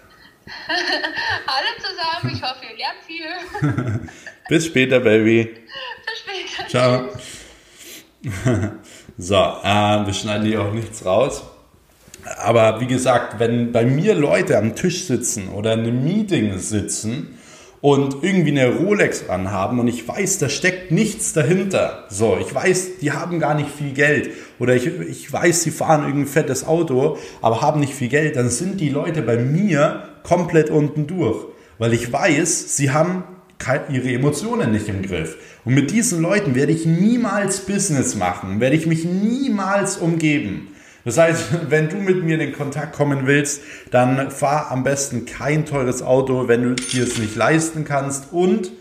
Hallo 1.48 1.68
zusammen, 1.78 2.36
ich 2.36 2.42
hoffe, 2.42 2.66
ihr 2.70 2.78
lernt 2.78 3.00
viel. 3.06 4.10
Bis 4.50 4.66
später, 4.66 5.00
Baby. 5.00 5.56
Bis 6.06 6.20
später. 6.20 6.70
Ciao. 6.70 7.10
so, 9.18 9.36
äh, 9.36 10.06
wir 10.06 10.14
schneiden 10.14 10.48
hier 10.48 10.62
auch 10.62 10.74
nichts 10.74 11.06
raus. 11.06 11.44
Aber 12.38 12.82
wie 12.82 12.88
gesagt, 12.88 13.40
wenn 13.40 13.72
bei 13.72 13.86
mir 13.86 14.14
Leute 14.16 14.58
am 14.58 14.76
Tisch 14.76 15.06
sitzen 15.06 15.50
oder 15.50 15.74
in 15.74 15.82
einem 15.82 16.04
Meeting 16.04 16.58
sitzen 16.58 17.38
und 17.82 18.24
irgendwie 18.24 18.52
eine 18.52 18.76
Rolex 18.76 19.30
anhaben 19.30 19.80
und 19.80 19.88
ich 19.88 20.06
weiß, 20.08 20.40
da 20.40 20.50
steckt 20.50 20.92
nichts 20.92 21.34
dahinter. 21.34 22.06
So, 22.10 22.38
ich 22.38 22.54
weiß, 22.54 23.00
die 23.00 23.12
haben 23.12 23.40
gar 23.40 23.54
nicht 23.54 23.70
viel 23.70 23.94
Geld 23.94 24.32
oder 24.60 24.76
ich, 24.76 24.88
ich 24.88 25.32
weiß, 25.32 25.64
sie 25.64 25.72
fahren 25.72 26.04
irgendein 26.06 26.32
fettes 26.32 26.68
Auto, 26.68 27.18
aber 27.42 27.62
haben 27.62 27.80
nicht 27.80 27.94
viel 27.94 28.10
Geld, 28.10 28.36
dann 28.36 28.50
sind 28.50 28.80
die 28.80 28.90
Leute 28.90 29.22
bei 29.22 29.38
mir 29.38 30.04
komplett 30.24 30.70
unten 30.70 31.08
durch. 31.08 31.46
weil 31.78 31.94
ich 31.94 32.12
weiß, 32.12 32.76
sie 32.76 32.92
haben 32.92 33.24
ihre 33.90 34.12
Emotionen 34.12 34.72
nicht 34.72 34.90
im 34.90 35.02
Griff. 35.02 35.38
Und 35.66 35.74
mit 35.74 35.92
diesen 35.92 36.22
Leuten 36.22 36.56
werde 36.56 36.72
ich 36.72 36.86
niemals 36.86 37.62
Business 37.62 38.16
machen, 38.16 38.60
werde 38.60 38.76
ich 38.76 38.86
mich 38.86 39.06
niemals 39.06 39.98
umgeben. 39.98 40.70
Das 41.06 41.18
heißt, 41.18 41.46
wenn 41.70 41.90
du 41.90 41.98
mit 41.98 42.24
mir 42.24 42.40
in 42.40 42.54
Kontakt 42.54 42.96
kommen 42.96 43.28
willst, 43.28 43.62
dann 43.92 44.32
fahr 44.32 44.72
am 44.72 44.84
besten 44.84 45.26
kein 45.26 45.66
teures 45.66 46.02
Auto, 46.02 46.48
wenn 46.48 46.64
du 46.64 46.76
dir 46.76 47.04
es 47.04 47.18
nicht 47.18 47.36
leisten 47.36 47.86
kannst 47.86 48.32
und 48.32 48.72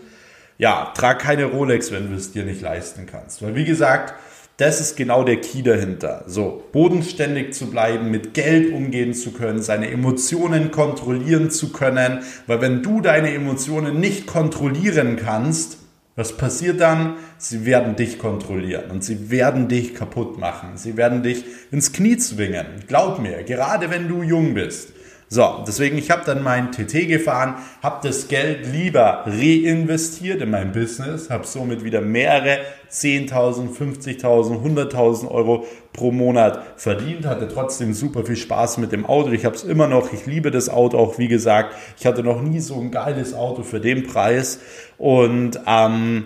ja, 0.57 0.91
trag 0.95 1.19
keine 1.19 1.45
Rolex, 1.45 1.91
wenn 1.91 2.09
du 2.09 2.15
es 2.15 2.33
dir 2.33 2.43
nicht 2.43 2.61
leisten 2.61 3.05
kannst. 3.05 3.41
Weil 3.41 3.55
wie 3.55 3.63
gesagt, 3.63 4.13
das 4.59 4.81
ist 4.81 4.97
genau 4.97 5.23
der 5.23 5.37
Key 5.37 5.63
dahinter. 5.63 6.25
So, 6.27 6.63
bodenständig 6.73 7.53
zu 7.53 7.67
bleiben, 7.67 8.11
mit 8.11 8.33
Geld 8.33 8.73
umgehen 8.73 9.13
zu 9.13 9.31
können, 9.31 9.61
seine 9.61 9.89
Emotionen 9.89 10.69
kontrollieren 10.69 11.49
zu 11.49 11.71
können. 11.71 12.19
Weil 12.45 12.59
wenn 12.59 12.83
du 12.83 12.99
deine 12.99 13.33
Emotionen 13.33 14.01
nicht 14.01 14.27
kontrollieren 14.27 15.15
kannst, 15.15 15.77
was 16.17 16.35
passiert 16.35 16.81
dann? 16.81 17.15
Sie 17.37 17.65
werden 17.65 17.95
dich 17.95 18.19
kontrollieren 18.19 18.91
und 18.91 19.01
sie 19.01 19.31
werden 19.31 19.69
dich 19.69 19.95
kaputt 19.95 20.37
machen. 20.37 20.71
Sie 20.75 20.97
werden 20.97 21.23
dich 21.23 21.45
ins 21.71 21.93
Knie 21.93 22.17
zwingen. 22.17 22.65
Glaub 22.85 23.19
mir, 23.19 23.43
gerade 23.43 23.89
wenn 23.89 24.09
du 24.09 24.23
jung 24.23 24.55
bist. 24.55 24.89
So, 25.31 25.63
deswegen, 25.67 25.99
ich 25.99 26.09
habe 26.09 26.23
dann 26.25 26.41
mein 26.41 26.71
TT 26.71 27.07
gefahren, 27.07 27.53
habe 27.83 27.99
das 28.07 28.29
Geld 28.29 28.65
lieber 28.65 29.25
reinvestiert 29.27 30.41
in 30.41 30.49
mein 30.49 30.71
Business, 30.71 31.29
habe 31.29 31.45
somit 31.45 31.83
wieder 31.83 32.01
mehrere 32.01 32.57
10.000, 32.91 33.69
50.000, 33.77 34.63
100.000 34.63 35.29
Euro 35.29 35.67
pro 35.93 36.11
Monat 36.11 36.59
verdient, 36.77 37.27
hatte 37.27 37.47
trotzdem 37.47 37.93
super 37.93 38.25
viel 38.25 38.37
Spaß 38.37 38.79
mit 38.79 38.91
dem 38.91 39.05
Auto. 39.05 39.29
Ich 39.29 39.45
habe 39.45 39.55
es 39.55 39.63
immer 39.63 39.87
noch, 39.87 40.11
ich 40.11 40.25
liebe 40.25 40.49
das 40.49 40.67
Auto 40.67 40.97
auch, 40.97 41.19
wie 41.19 41.27
gesagt. 41.27 41.75
Ich 41.99 42.07
hatte 42.07 42.23
noch 42.23 42.41
nie 42.41 42.59
so 42.59 42.81
ein 42.81 42.89
geiles 42.89 43.35
Auto 43.35 43.61
für 43.61 43.79
den 43.79 44.07
Preis 44.07 44.59
und 44.97 45.59
ähm, 45.67 46.25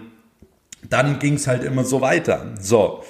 dann 0.89 1.19
ging 1.19 1.33
es 1.33 1.47
halt 1.47 1.65
immer 1.65 1.83
so 1.83 1.99
weiter. 1.99 2.53
So, 2.57 3.03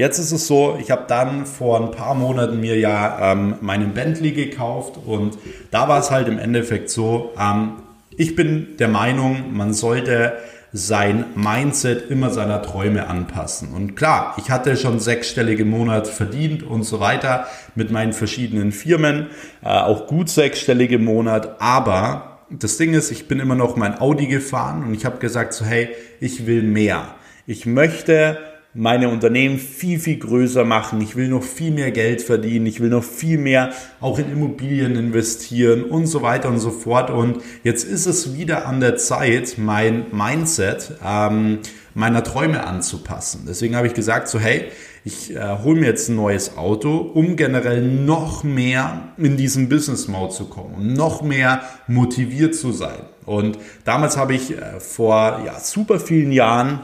Jetzt 0.00 0.18
ist 0.18 0.32
es 0.32 0.46
so, 0.46 0.78
ich 0.80 0.90
habe 0.90 1.04
dann 1.08 1.44
vor 1.44 1.78
ein 1.78 1.90
paar 1.90 2.14
Monaten 2.14 2.58
mir 2.58 2.78
ja 2.78 3.32
ähm, 3.32 3.56
meinen 3.60 3.92
Bentley 3.92 4.32
gekauft 4.32 4.94
und 5.04 5.36
da 5.70 5.88
war 5.88 6.00
es 6.00 6.10
halt 6.10 6.26
im 6.26 6.38
Endeffekt 6.38 6.88
so, 6.88 7.32
ähm, 7.38 7.72
ich 8.16 8.34
bin 8.34 8.78
der 8.78 8.88
Meinung, 8.88 9.52
man 9.52 9.74
sollte 9.74 10.38
sein 10.72 11.26
Mindset 11.34 12.10
immer 12.10 12.30
seiner 12.30 12.62
Träume 12.62 13.08
anpassen. 13.08 13.74
Und 13.74 13.94
klar, 13.94 14.36
ich 14.38 14.50
hatte 14.50 14.78
schon 14.78 15.00
sechsstellige 15.00 15.66
Monat 15.66 16.08
verdient 16.08 16.62
und 16.62 16.84
so 16.84 16.98
weiter 17.00 17.46
mit 17.74 17.90
meinen 17.90 18.14
verschiedenen 18.14 18.72
Firmen, 18.72 19.26
äh, 19.62 19.68
auch 19.68 20.06
gut 20.06 20.30
sechsstellige 20.30 20.98
Monat, 20.98 21.60
aber 21.60 22.38
das 22.48 22.78
Ding 22.78 22.94
ist, 22.94 23.10
ich 23.10 23.28
bin 23.28 23.38
immer 23.38 23.54
noch 23.54 23.76
mein 23.76 24.00
Audi 24.00 24.28
gefahren 24.28 24.82
und 24.82 24.94
ich 24.94 25.04
habe 25.04 25.18
gesagt 25.18 25.52
so, 25.52 25.66
hey, 25.66 25.90
ich 26.20 26.46
will 26.46 26.62
mehr. 26.62 27.16
Ich 27.46 27.66
möchte 27.66 28.38
meine 28.72 29.08
Unternehmen 29.08 29.58
viel, 29.58 29.98
viel 29.98 30.18
größer 30.18 30.64
machen. 30.64 31.00
Ich 31.00 31.16
will 31.16 31.28
noch 31.28 31.42
viel 31.42 31.72
mehr 31.72 31.90
Geld 31.90 32.22
verdienen. 32.22 32.66
Ich 32.66 32.80
will 32.80 32.88
noch 32.88 33.02
viel 33.02 33.36
mehr 33.36 33.70
auch 34.00 34.18
in 34.18 34.30
Immobilien 34.30 34.94
investieren 34.94 35.82
und 35.84 36.06
so 36.06 36.22
weiter 36.22 36.48
und 36.48 36.60
so 36.60 36.70
fort. 36.70 37.10
Und 37.10 37.38
jetzt 37.64 37.84
ist 37.84 38.06
es 38.06 38.36
wieder 38.36 38.66
an 38.66 38.80
der 38.80 38.96
Zeit, 38.96 39.54
mein 39.58 40.06
Mindset 40.12 40.92
ähm, 41.04 41.58
meiner 41.94 42.22
Träume 42.22 42.64
anzupassen. 42.64 43.44
Deswegen 43.48 43.74
habe 43.74 43.88
ich 43.88 43.94
gesagt, 43.94 44.28
so 44.28 44.38
hey, 44.38 44.66
ich 45.04 45.34
äh, 45.34 45.58
hole 45.64 45.80
mir 45.80 45.86
jetzt 45.86 46.08
ein 46.08 46.16
neues 46.16 46.56
Auto, 46.56 46.98
um 46.98 47.34
generell 47.34 47.82
noch 47.82 48.44
mehr 48.44 49.14
in 49.16 49.36
diesen 49.36 49.68
Business 49.68 50.06
Mode 50.06 50.32
zu 50.32 50.44
kommen, 50.44 50.92
noch 50.92 51.22
mehr 51.22 51.62
motiviert 51.88 52.54
zu 52.54 52.70
sein. 52.70 53.00
Und 53.24 53.58
damals 53.84 54.16
habe 54.16 54.34
ich 54.34 54.56
äh, 54.56 54.78
vor 54.78 55.42
ja, 55.44 55.58
super 55.58 55.98
vielen 55.98 56.30
Jahren 56.32 56.80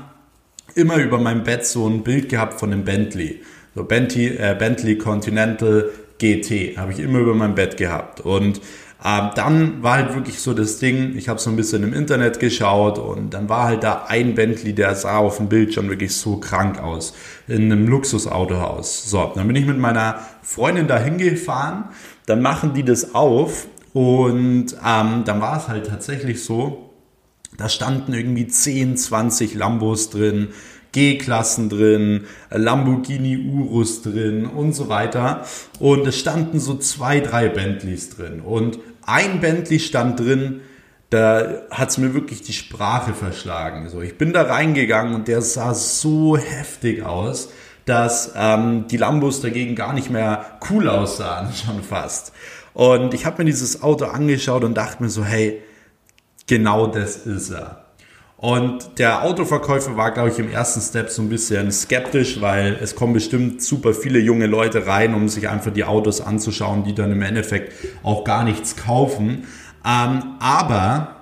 immer 0.76 0.96
über 0.96 1.18
meinem 1.18 1.42
Bett 1.42 1.64
so 1.66 1.88
ein 1.88 2.04
Bild 2.04 2.28
gehabt 2.28 2.60
von 2.60 2.72
einem 2.72 2.84
Bentley. 2.84 3.42
So 3.74 3.84
Bentley, 3.84 4.36
äh, 4.36 4.54
Bentley 4.58 4.96
Continental 4.96 5.90
GT 6.18 6.76
habe 6.76 6.92
ich 6.92 7.00
immer 7.00 7.18
über 7.18 7.34
meinem 7.34 7.54
Bett 7.54 7.76
gehabt. 7.76 8.20
Und 8.20 8.60
äh, 9.02 9.20
dann 9.34 9.82
war 9.82 9.94
halt 9.94 10.14
wirklich 10.14 10.40
so 10.40 10.54
das 10.54 10.78
Ding, 10.78 11.16
ich 11.16 11.28
habe 11.28 11.40
so 11.40 11.50
ein 11.50 11.56
bisschen 11.56 11.82
im 11.82 11.92
Internet 11.92 12.40
geschaut 12.40 12.98
und 12.98 13.34
dann 13.34 13.48
war 13.48 13.64
halt 13.64 13.84
da 13.84 14.04
ein 14.08 14.34
Bentley, 14.34 14.74
der 14.74 14.94
sah 14.94 15.18
auf 15.18 15.38
dem 15.38 15.48
Bild 15.48 15.74
schon 15.74 15.88
wirklich 15.88 16.14
so 16.14 16.38
krank 16.38 16.82
aus, 16.82 17.14
in 17.48 17.70
einem 17.70 17.88
Luxusautohaus. 17.88 19.10
So, 19.10 19.32
dann 19.34 19.46
bin 19.46 19.56
ich 19.56 19.66
mit 19.66 19.78
meiner 19.78 20.20
Freundin 20.42 20.86
da 20.86 20.98
hingefahren, 20.98 21.84
dann 22.26 22.40
machen 22.40 22.74
die 22.74 22.84
das 22.84 23.14
auf 23.14 23.66
und 23.92 24.74
ähm, 24.84 25.22
dann 25.24 25.40
war 25.40 25.58
es 25.58 25.68
halt 25.68 25.86
tatsächlich 25.86 26.42
so, 26.42 26.85
da 27.56 27.68
standen 27.68 28.12
irgendwie 28.12 28.46
10, 28.46 28.96
20 28.96 29.54
Lambos 29.54 30.10
drin, 30.10 30.48
G-Klassen 30.92 31.68
drin, 31.68 32.24
Lamborghini 32.50 33.36
Urus 33.36 34.02
drin 34.02 34.46
und 34.46 34.72
so 34.72 34.88
weiter. 34.88 35.44
Und 35.78 36.06
es 36.06 36.18
standen 36.18 36.58
so 36.58 36.76
zwei, 36.78 37.20
drei 37.20 37.48
Bentleys 37.48 38.10
drin. 38.10 38.40
Und 38.40 38.78
ein 39.04 39.40
Bentley 39.40 39.78
stand 39.78 40.20
drin, 40.20 40.60
da 41.10 41.62
hat 41.70 41.90
es 41.90 41.98
mir 41.98 42.14
wirklich 42.14 42.42
die 42.42 42.52
Sprache 42.52 43.14
verschlagen. 43.14 43.88
So, 43.88 44.00
ich 44.00 44.18
bin 44.18 44.32
da 44.32 44.42
reingegangen 44.42 45.14
und 45.14 45.28
der 45.28 45.42
sah 45.42 45.74
so 45.74 46.36
heftig 46.36 47.04
aus, 47.04 47.50
dass 47.84 48.32
ähm, 48.34 48.86
die 48.90 48.96
Lambos 48.96 49.40
dagegen 49.40 49.76
gar 49.76 49.92
nicht 49.92 50.10
mehr 50.10 50.58
cool 50.70 50.88
aussahen, 50.88 51.52
schon 51.66 51.82
fast. 51.82 52.32
Und 52.74 53.14
ich 53.14 53.24
habe 53.24 53.38
mir 53.38 53.46
dieses 53.46 53.82
Auto 53.82 54.06
angeschaut 54.06 54.64
und 54.64 54.74
dachte 54.74 55.02
mir 55.02 55.08
so, 55.08 55.24
hey, 55.24 55.62
genau 56.46 56.86
das 56.86 57.18
ist 57.26 57.50
er. 57.50 57.86
Und 58.38 58.98
der 58.98 59.24
Autoverkäufer 59.24 59.96
war, 59.96 60.12
glaube 60.12 60.28
ich, 60.28 60.38
im 60.38 60.50
ersten 60.50 60.80
Step 60.80 61.08
so 61.08 61.22
ein 61.22 61.30
bisschen 61.30 61.72
skeptisch, 61.72 62.40
weil 62.40 62.78
es 62.82 62.94
kommen 62.94 63.14
bestimmt 63.14 63.62
super 63.62 63.94
viele 63.94 64.18
junge 64.18 64.46
Leute 64.46 64.86
rein, 64.86 65.14
um 65.14 65.28
sich 65.28 65.48
einfach 65.48 65.72
die 65.72 65.84
Autos 65.84 66.20
anzuschauen, 66.20 66.84
die 66.84 66.94
dann 66.94 67.10
im 67.12 67.22
Endeffekt 67.22 67.72
auch 68.02 68.24
gar 68.24 68.44
nichts 68.44 68.76
kaufen. 68.76 69.46
Ähm, 69.86 70.22
aber 70.38 71.16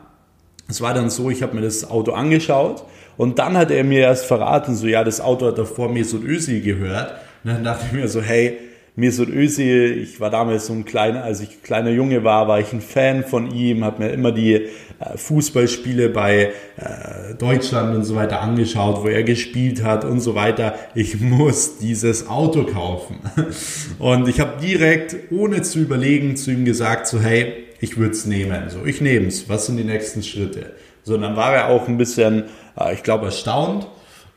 es 0.68 0.80
war 0.80 0.92
dann 0.92 1.08
so, 1.08 1.30
ich 1.30 1.42
habe 1.42 1.54
mir 1.54 1.62
das 1.62 1.88
Auto 1.88 2.12
angeschaut 2.12 2.84
und 3.16 3.38
dann 3.38 3.56
hat 3.56 3.70
er 3.70 3.84
mir 3.84 4.00
erst 4.00 4.26
verraten, 4.26 4.74
so 4.74 4.88
ja, 4.88 5.04
das 5.04 5.20
Auto 5.20 5.46
hat 5.46 5.58
davor 5.58 5.88
Mesut 5.88 6.24
Özil 6.24 6.62
gehört. 6.62 7.12
Und 7.44 7.52
dann 7.52 7.64
dachte 7.64 7.84
ich 7.86 7.92
mir 7.92 8.08
so, 8.08 8.22
hey, 8.22 8.58
Mesut 8.96 9.28
Özil, 9.28 9.98
ich 9.98 10.20
war 10.20 10.30
damals 10.30 10.66
so 10.66 10.72
ein 10.72 10.84
kleiner, 10.84 11.24
als 11.24 11.40
ich 11.40 11.64
kleiner 11.64 11.90
Junge 11.90 12.22
war, 12.22 12.46
war 12.46 12.60
ich 12.60 12.72
ein 12.72 12.80
Fan 12.80 13.24
von 13.24 13.50
ihm, 13.50 13.84
habe 13.84 14.04
mir 14.04 14.10
immer 14.10 14.30
die 14.30 14.54
äh, 14.54 14.68
Fußballspiele 15.16 16.10
bei 16.10 16.52
äh, 16.76 17.34
Deutschland 17.36 17.96
und 17.96 18.04
so 18.04 18.14
weiter 18.14 18.40
angeschaut, 18.40 19.02
wo 19.02 19.08
er 19.08 19.24
gespielt 19.24 19.82
hat 19.82 20.04
und 20.04 20.20
so 20.20 20.36
weiter. 20.36 20.76
Ich 20.94 21.20
muss 21.20 21.78
dieses 21.78 22.28
Auto 22.28 22.64
kaufen. 22.64 23.18
Und 23.98 24.28
ich 24.28 24.38
habe 24.38 24.60
direkt, 24.60 25.32
ohne 25.32 25.62
zu 25.62 25.80
überlegen, 25.80 26.36
zu 26.36 26.52
ihm 26.52 26.64
gesagt, 26.64 27.08
so 27.08 27.20
hey, 27.20 27.64
ich 27.80 27.96
würde 27.96 28.12
es 28.12 28.26
nehmen. 28.26 28.68
So, 28.68 28.84
ich 28.84 29.00
nehme 29.00 29.26
es. 29.26 29.48
Was 29.48 29.66
sind 29.66 29.76
die 29.76 29.84
nächsten 29.84 30.22
Schritte? 30.22 30.72
So, 31.02 31.14
und 31.14 31.22
dann 31.22 31.36
war 31.36 31.54
er 31.54 31.68
auch 31.68 31.88
ein 31.88 31.98
bisschen, 31.98 32.44
äh, 32.78 32.94
ich 32.94 33.02
glaube, 33.02 33.26
erstaunt. 33.26 33.88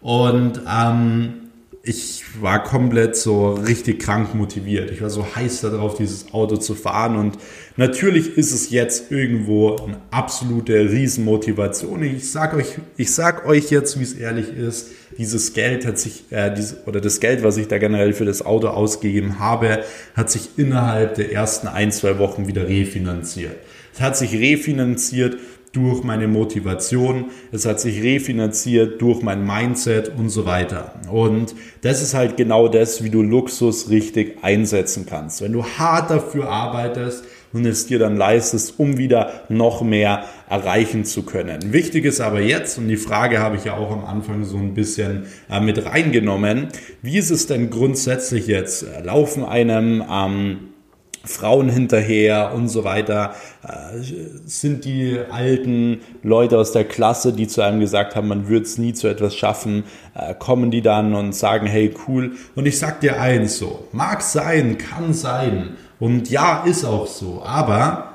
Und 0.02 0.62
ähm, 0.68 1.47
ich 1.88 2.24
war 2.42 2.64
komplett 2.64 3.16
so 3.16 3.54
richtig 3.54 4.00
krank 4.00 4.36
motiviert. 4.36 4.92
Ich 4.92 5.02
war 5.02 5.10
so 5.10 5.26
heiß 5.36 5.62
darauf, 5.62 5.96
dieses 5.96 6.34
Auto 6.34 6.58
zu 6.58 6.76
fahren. 6.76 7.16
Und 7.16 7.38
natürlich 7.78 8.38
ist 8.38 8.52
es 8.52 8.70
jetzt 8.70 9.12
irgendwo 9.12 9.78
eine 9.78 9.98
absolute 10.12 10.74
Riesenmotivation. 10.92 12.04
Ich 12.04 12.30
sag 12.32 12.54
euch, 12.54 12.78
ich 12.98 13.14
sag 13.14 13.46
euch 13.46 13.72
jetzt, 13.72 14.00
wie 14.00 14.04
es 14.04 14.14
ehrlich 14.14 14.50
ist. 14.50 14.90
Dieses 15.18 15.54
Geld 15.54 15.86
hat 15.86 15.98
sich, 15.98 16.26
äh, 16.30 16.54
diese, 16.54 16.84
oder 16.86 17.00
das 17.00 17.20
Geld, 17.20 17.44
was 17.44 17.58
ich 17.58 17.68
da 17.68 17.78
generell 17.78 18.14
für 18.14 18.26
das 18.26 18.46
Auto 18.46 18.68
ausgegeben 18.68 19.40
habe, 19.40 19.84
hat 20.14 20.30
sich 20.30 20.50
innerhalb 20.58 21.16
der 21.16 21.32
ersten 21.32 21.68
ein, 21.68 21.92
zwei 21.92 22.20
Wochen 22.20 22.48
wieder 22.48 22.68
refinanziert. 22.68 23.56
Es 23.94 24.02
hat 24.02 24.18
sich 24.18 24.34
refinanziert 24.34 25.38
durch 25.74 26.04
meine 26.04 26.28
Motivation, 26.28 27.26
es 27.52 27.66
hat 27.66 27.80
sich 27.80 28.02
refinanziert 28.02 29.02
durch 29.02 29.22
mein 29.22 29.46
Mindset 29.46 30.12
und 30.18 30.30
so 30.30 30.46
weiter. 30.46 30.94
Und 31.12 31.56
das 31.82 32.02
ist 32.02 32.14
halt 32.14 32.38
genau 32.38 32.68
das, 32.68 33.04
wie 33.04 33.10
du 33.10 33.22
Luxus 33.22 33.90
richtig 33.90 34.44
einsetzen 34.44 35.06
kannst. 35.08 35.42
Wenn 35.42 35.54
du 35.54 35.64
hart 35.64 36.10
dafür 36.10 36.50
arbeitest 36.50 37.26
und 37.54 37.66
es 37.66 37.88
dir 37.88 38.00
dann 38.00 38.18
leistest, 38.18 38.80
um 38.80 38.98
wieder 38.98 39.44
noch 39.50 39.82
mehr 39.82 40.26
erreichen 40.50 41.06
zu 41.06 41.24
können. 41.24 41.74
Wichtig 41.74 42.06
ist 42.06 42.22
aber 42.22 42.42
jetzt, 42.42 42.78
und 42.78 42.88
die 42.88 42.98
Frage 42.98 43.40
habe 43.40 43.56
ich 43.56 43.66
ja 43.66 43.76
auch 43.76 43.92
am 43.92 44.06
Anfang 44.06 44.44
so 44.44 44.58
ein 44.58 44.74
bisschen 44.74 45.26
äh, 45.50 45.60
mit 45.60 45.86
reingenommen, 45.86 46.68
wie 47.02 47.18
ist 47.18 47.30
es 47.30 47.48
denn 47.48 47.70
grundsätzlich 47.70 48.48
jetzt? 48.48 48.86
Laufen 49.04 49.44
einem 49.44 50.04
ähm, 50.10 50.60
Frauen 51.24 51.70
hinterher 51.70 52.54
und 52.54 52.70
so 52.70 52.84
weiter. 52.84 53.34
Äh, 53.64 54.02
sind 54.46 54.86
die 54.86 55.20
alten 55.30 56.02
Leute 56.24 56.58
aus 56.58 56.72
der 56.72 56.86
Klasse, 56.86 57.34
die 57.34 57.48
zu 57.48 57.62
einem 57.62 57.80
gesagt 57.80 58.16
haben, 58.16 58.28
man 58.28 58.48
würde 58.48 58.66
es 58.66 58.78
nie 58.78 58.94
zu 58.94 59.08
etwas 59.08 59.36
schaffen, 59.36 59.84
äh, 60.16 60.34
kommen 60.34 60.72
die 60.72 60.82
dann 60.82 61.14
und 61.14 61.34
sagen, 61.34 61.68
hey 61.68 61.94
cool. 62.08 62.34
Und 62.56 62.66
ich 62.66 62.80
sag 62.80 63.02
dir 63.02 63.20
eins 63.20 63.58
so, 63.58 63.88
mag 63.92 64.22
sein, 64.22 64.78
kann 64.78 65.14
sein 65.14 65.78
und 66.00 66.30
ja, 66.30 66.64
ist 66.64 66.86
auch 66.86 67.08
so, 67.08 67.42
aber 67.44 68.07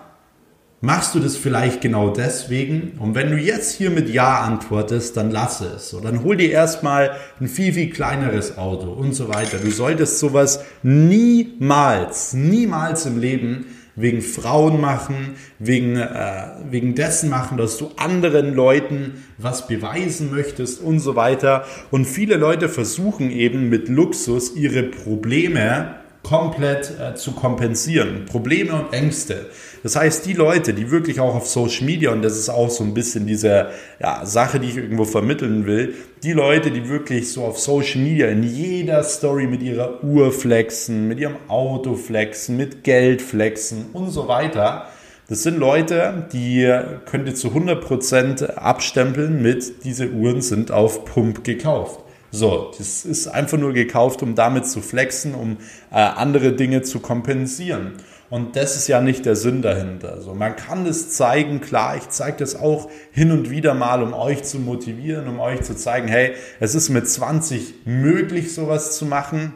Machst 0.85 1.15
du 1.15 1.21
das 1.21 1.37
vielleicht 1.37 1.81
genau 1.81 2.11
deswegen? 2.11 2.95
Und 2.99 3.15
wenn 3.15 3.31
du 3.31 3.37
jetzt 3.37 3.77
hier 3.77 3.89
mit 3.89 4.09
Ja 4.09 4.41
antwortest, 4.41 5.17
dann 5.17 5.31
lass 5.31 5.61
es. 5.61 5.91
So, 5.91 6.01
dann 6.01 6.25
hol 6.25 6.37
dir 6.37 6.51
erstmal 6.51 7.13
ein 7.41 7.47
viel, 7.47 7.73
viel 7.73 7.89
kleineres 7.91 8.59
Auto 8.59 8.91
und 8.91 9.15
so 9.15 9.29
weiter. 9.29 9.59
Du 9.59 9.71
solltest 9.71 10.19
sowas 10.19 10.65
niemals, 10.83 12.33
niemals 12.33 13.07
im 13.07 13.21
Leben 13.21 13.67
wegen 13.95 14.23
Frauen 14.23 14.81
machen, 14.81 15.37
wegen, 15.61 15.99
äh, 15.99 16.47
wegen 16.69 16.97
dessen 16.97 17.31
machen, 17.31 17.59
dass 17.59 17.79
du 17.79 17.93
anderen 17.97 18.53
Leuten 18.53 19.23
was 19.39 19.69
beweisen 19.69 20.33
möchtest 20.33 20.83
und 20.83 20.99
so 20.99 21.15
weiter. 21.15 21.65
Und 21.93 22.07
viele 22.07 22.35
Leute 22.35 22.69
versuchen 22.69 23.31
eben 23.31 23.69
mit 23.69 23.89
Luxus 23.89 24.57
ihre 24.57 24.83
Probleme 24.83 26.02
komplett 26.23 26.93
äh, 27.01 27.15
zu 27.15 27.33
kompensieren. 27.33 28.27
Probleme 28.27 28.75
und 28.75 28.93
Ängste. 28.93 29.47
Das 29.83 29.97
heißt, 29.97 30.25
die 30.27 30.35
Leute, 30.35 30.75
die 30.75 30.91
wirklich 30.91 31.19
auch 31.19 31.35
auf 31.35 31.49
Social 31.49 31.85
Media, 31.85 32.13
und 32.13 32.23
das 32.23 32.39
ist 32.39 32.49
auch 32.49 32.71
so 32.71 32.85
ein 32.85 32.95
bisschen 32.95 33.27
diese 33.27 33.69
ja, 34.01 34.25
Sache, 34.25 34.61
die 34.61 34.69
ich 34.69 34.77
irgendwo 34.77 35.05
vermitteln 35.05 35.67
will, 35.67 35.95
die 36.23 36.33
Leute, 36.33 36.71
die 36.71 36.89
wirklich 36.89 37.33
so 37.33 37.45
auf 37.45 37.59
Social 37.59 38.01
Media 38.01 38.29
in 38.29 38.45
jeder 38.45 39.03
Story 39.03 39.47
mit 39.47 39.63
ihrer 39.63 40.05
Uhr 40.05 40.31
flexen, 40.31 41.09
mit 41.09 41.19
ihrem 41.19 41.37
Auto 41.49 41.97
flexen, 41.97 42.57
mit 42.57 42.85
Geld 42.85 43.21
flexen 43.21 43.87
und 43.93 44.11
so 44.11 44.29
weiter, 44.29 44.87
das 45.29 45.45
sind 45.45 45.59
Leute, 45.59 46.27
die 46.33 46.71
könnt 47.07 47.27
ihr 47.27 47.35
zu 47.35 47.49
100% 47.49 48.55
abstempeln 48.55 49.41
mit, 49.41 49.85
diese 49.85 50.11
Uhren 50.11 50.43
sind 50.43 50.71
auf 50.71 51.05
Pump 51.05 51.43
gekauft. 51.43 52.01
So, 52.35 52.73
das 52.79 53.05
ist 53.05 53.29
einfach 53.29 53.59
nur 53.59 53.75
gekauft, 53.75 54.23
um 54.23 54.35
damit 54.35 54.67
zu 54.67 54.81
flexen, 54.81 55.35
um 55.35 55.59
äh, 55.91 55.97
andere 55.97 56.55
Dinge 56.55 56.81
zu 56.81 57.01
kompensieren. 57.01 57.93
Und 58.31 58.57
das 58.57 58.75
ist 58.77 58.89
ja 58.89 59.03
nicht 59.03 59.27
der 59.27 59.37
Sinn 59.37 59.61
dahinter. 59.61 60.15
Also 60.15 60.33
man 60.33 60.57
kann 60.57 60.87
es 60.87 61.11
zeigen, 61.11 61.61
klar, 61.61 61.99
ich 61.99 62.09
zeige 62.09 62.39
das 62.39 62.57
auch 62.57 62.89
hin 63.11 63.31
und 63.31 63.51
wieder 63.51 63.75
mal, 63.75 64.03
um 64.03 64.15
euch 64.15 64.45
zu 64.45 64.59
motivieren, 64.59 65.29
um 65.29 65.41
euch 65.41 65.61
zu 65.61 65.77
zeigen, 65.77 66.09
hey, 66.09 66.33
es 66.59 66.75
ist 66.75 66.89
mit 66.89 67.07
20 67.07 67.85
möglich, 67.85 68.55
sowas 68.55 68.97
zu 68.97 69.05
machen. 69.05 69.53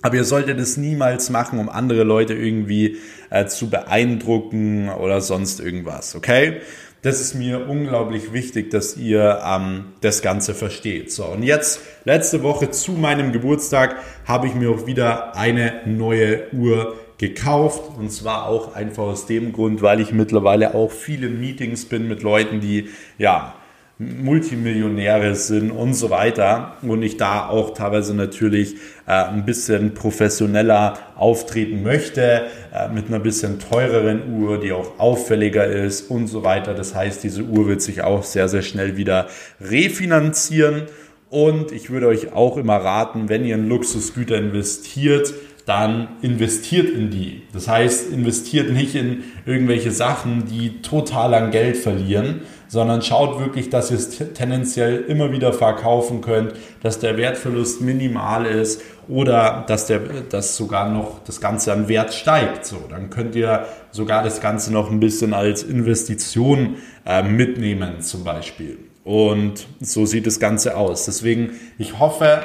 Aber 0.00 0.16
ihr 0.16 0.24
solltet 0.24 0.58
es 0.58 0.78
niemals 0.78 1.28
machen, 1.28 1.58
um 1.58 1.68
andere 1.68 2.04
Leute 2.04 2.32
irgendwie 2.32 2.96
äh, 3.28 3.44
zu 3.44 3.68
beeindrucken 3.68 4.88
oder 4.88 5.20
sonst 5.20 5.60
irgendwas, 5.60 6.14
okay? 6.14 6.62
Das 7.06 7.20
ist 7.20 7.34
mir 7.34 7.68
unglaublich 7.68 8.32
wichtig, 8.32 8.68
dass 8.72 8.96
ihr 8.96 9.40
ähm, 9.46 9.92
das 10.00 10.22
Ganze 10.22 10.54
versteht. 10.54 11.12
So, 11.12 11.26
und 11.26 11.44
jetzt, 11.44 11.78
letzte 12.04 12.42
Woche 12.42 12.72
zu 12.72 12.90
meinem 12.94 13.30
Geburtstag, 13.30 13.94
habe 14.24 14.48
ich 14.48 14.56
mir 14.56 14.72
auch 14.72 14.88
wieder 14.88 15.36
eine 15.36 15.82
neue 15.86 16.52
Uhr 16.52 16.96
gekauft. 17.16 17.96
Und 17.96 18.10
zwar 18.10 18.48
auch 18.48 18.74
einfach 18.74 19.04
aus 19.04 19.26
dem 19.26 19.52
Grund, 19.52 19.82
weil 19.82 20.00
ich 20.00 20.10
mittlerweile 20.10 20.74
auch 20.74 20.90
viele 20.90 21.28
Meetings 21.28 21.84
bin 21.84 22.08
mit 22.08 22.24
Leuten, 22.24 22.58
die 22.58 22.88
ja 23.18 23.54
Multimillionäre 23.98 25.34
sind 25.34 25.70
und 25.70 25.94
so 25.94 26.10
weiter 26.10 26.76
und 26.82 27.02
ich 27.02 27.16
da 27.16 27.48
auch 27.48 27.72
teilweise 27.72 28.14
natürlich 28.14 28.74
äh, 29.06 29.12
ein 29.12 29.46
bisschen 29.46 29.94
professioneller 29.94 30.98
auftreten 31.16 31.82
möchte, 31.82 32.42
äh, 32.74 32.88
mit 32.90 33.08
einer 33.08 33.20
bisschen 33.20 33.58
teureren 33.58 34.34
Uhr, 34.34 34.60
die 34.60 34.72
auch 34.72 34.98
auffälliger 34.98 35.64
ist 35.64 36.10
und 36.10 36.26
so 36.26 36.44
weiter. 36.44 36.74
Das 36.74 36.94
heißt, 36.94 37.24
diese 37.24 37.44
Uhr 37.44 37.68
wird 37.68 37.80
sich 37.80 38.02
auch 38.02 38.22
sehr, 38.22 38.48
sehr 38.48 38.60
schnell 38.60 38.98
wieder 38.98 39.28
refinanzieren 39.62 40.82
und 41.30 41.72
ich 41.72 41.88
würde 41.88 42.08
euch 42.08 42.34
auch 42.34 42.58
immer 42.58 42.76
raten, 42.76 43.30
wenn 43.30 43.46
ihr 43.46 43.54
in 43.54 43.66
Luxusgüter 43.66 44.36
investiert, 44.36 45.32
dann 45.64 46.08
investiert 46.22 46.90
in 46.90 47.10
die. 47.10 47.42
Das 47.52 47.66
heißt, 47.66 48.12
investiert 48.12 48.70
nicht 48.70 48.94
in 48.94 49.24
irgendwelche 49.46 49.90
Sachen, 49.90 50.44
die 50.46 50.80
total 50.82 51.34
an 51.34 51.50
Geld 51.50 51.76
verlieren, 51.76 52.42
sondern 52.76 53.00
schaut 53.00 53.40
wirklich, 53.40 53.70
dass 53.70 53.90
ihr 53.90 53.96
es 53.96 54.10
tendenziell 54.34 54.98
immer 55.08 55.32
wieder 55.32 55.54
verkaufen 55.54 56.20
könnt, 56.20 56.52
dass 56.82 56.98
der 56.98 57.16
Wertverlust 57.16 57.80
minimal 57.80 58.44
ist 58.44 58.82
oder 59.08 59.64
dass, 59.66 59.86
der, 59.86 60.00
dass 60.28 60.58
sogar 60.58 60.90
noch 60.90 61.24
das 61.24 61.40
Ganze 61.40 61.72
an 61.72 61.88
Wert 61.88 62.12
steigt. 62.12 62.66
So, 62.66 62.76
dann 62.90 63.08
könnt 63.08 63.34
ihr 63.34 63.64
sogar 63.92 64.22
das 64.22 64.42
Ganze 64.42 64.74
noch 64.74 64.90
ein 64.90 65.00
bisschen 65.00 65.32
als 65.32 65.62
Investition 65.62 66.76
äh, 67.06 67.22
mitnehmen 67.22 68.02
zum 68.02 68.24
Beispiel. 68.24 68.76
Und 69.04 69.66
so 69.80 70.04
sieht 70.04 70.26
das 70.26 70.38
Ganze 70.38 70.76
aus. 70.76 71.06
Deswegen, 71.06 71.52
ich 71.78 71.98
hoffe, 71.98 72.42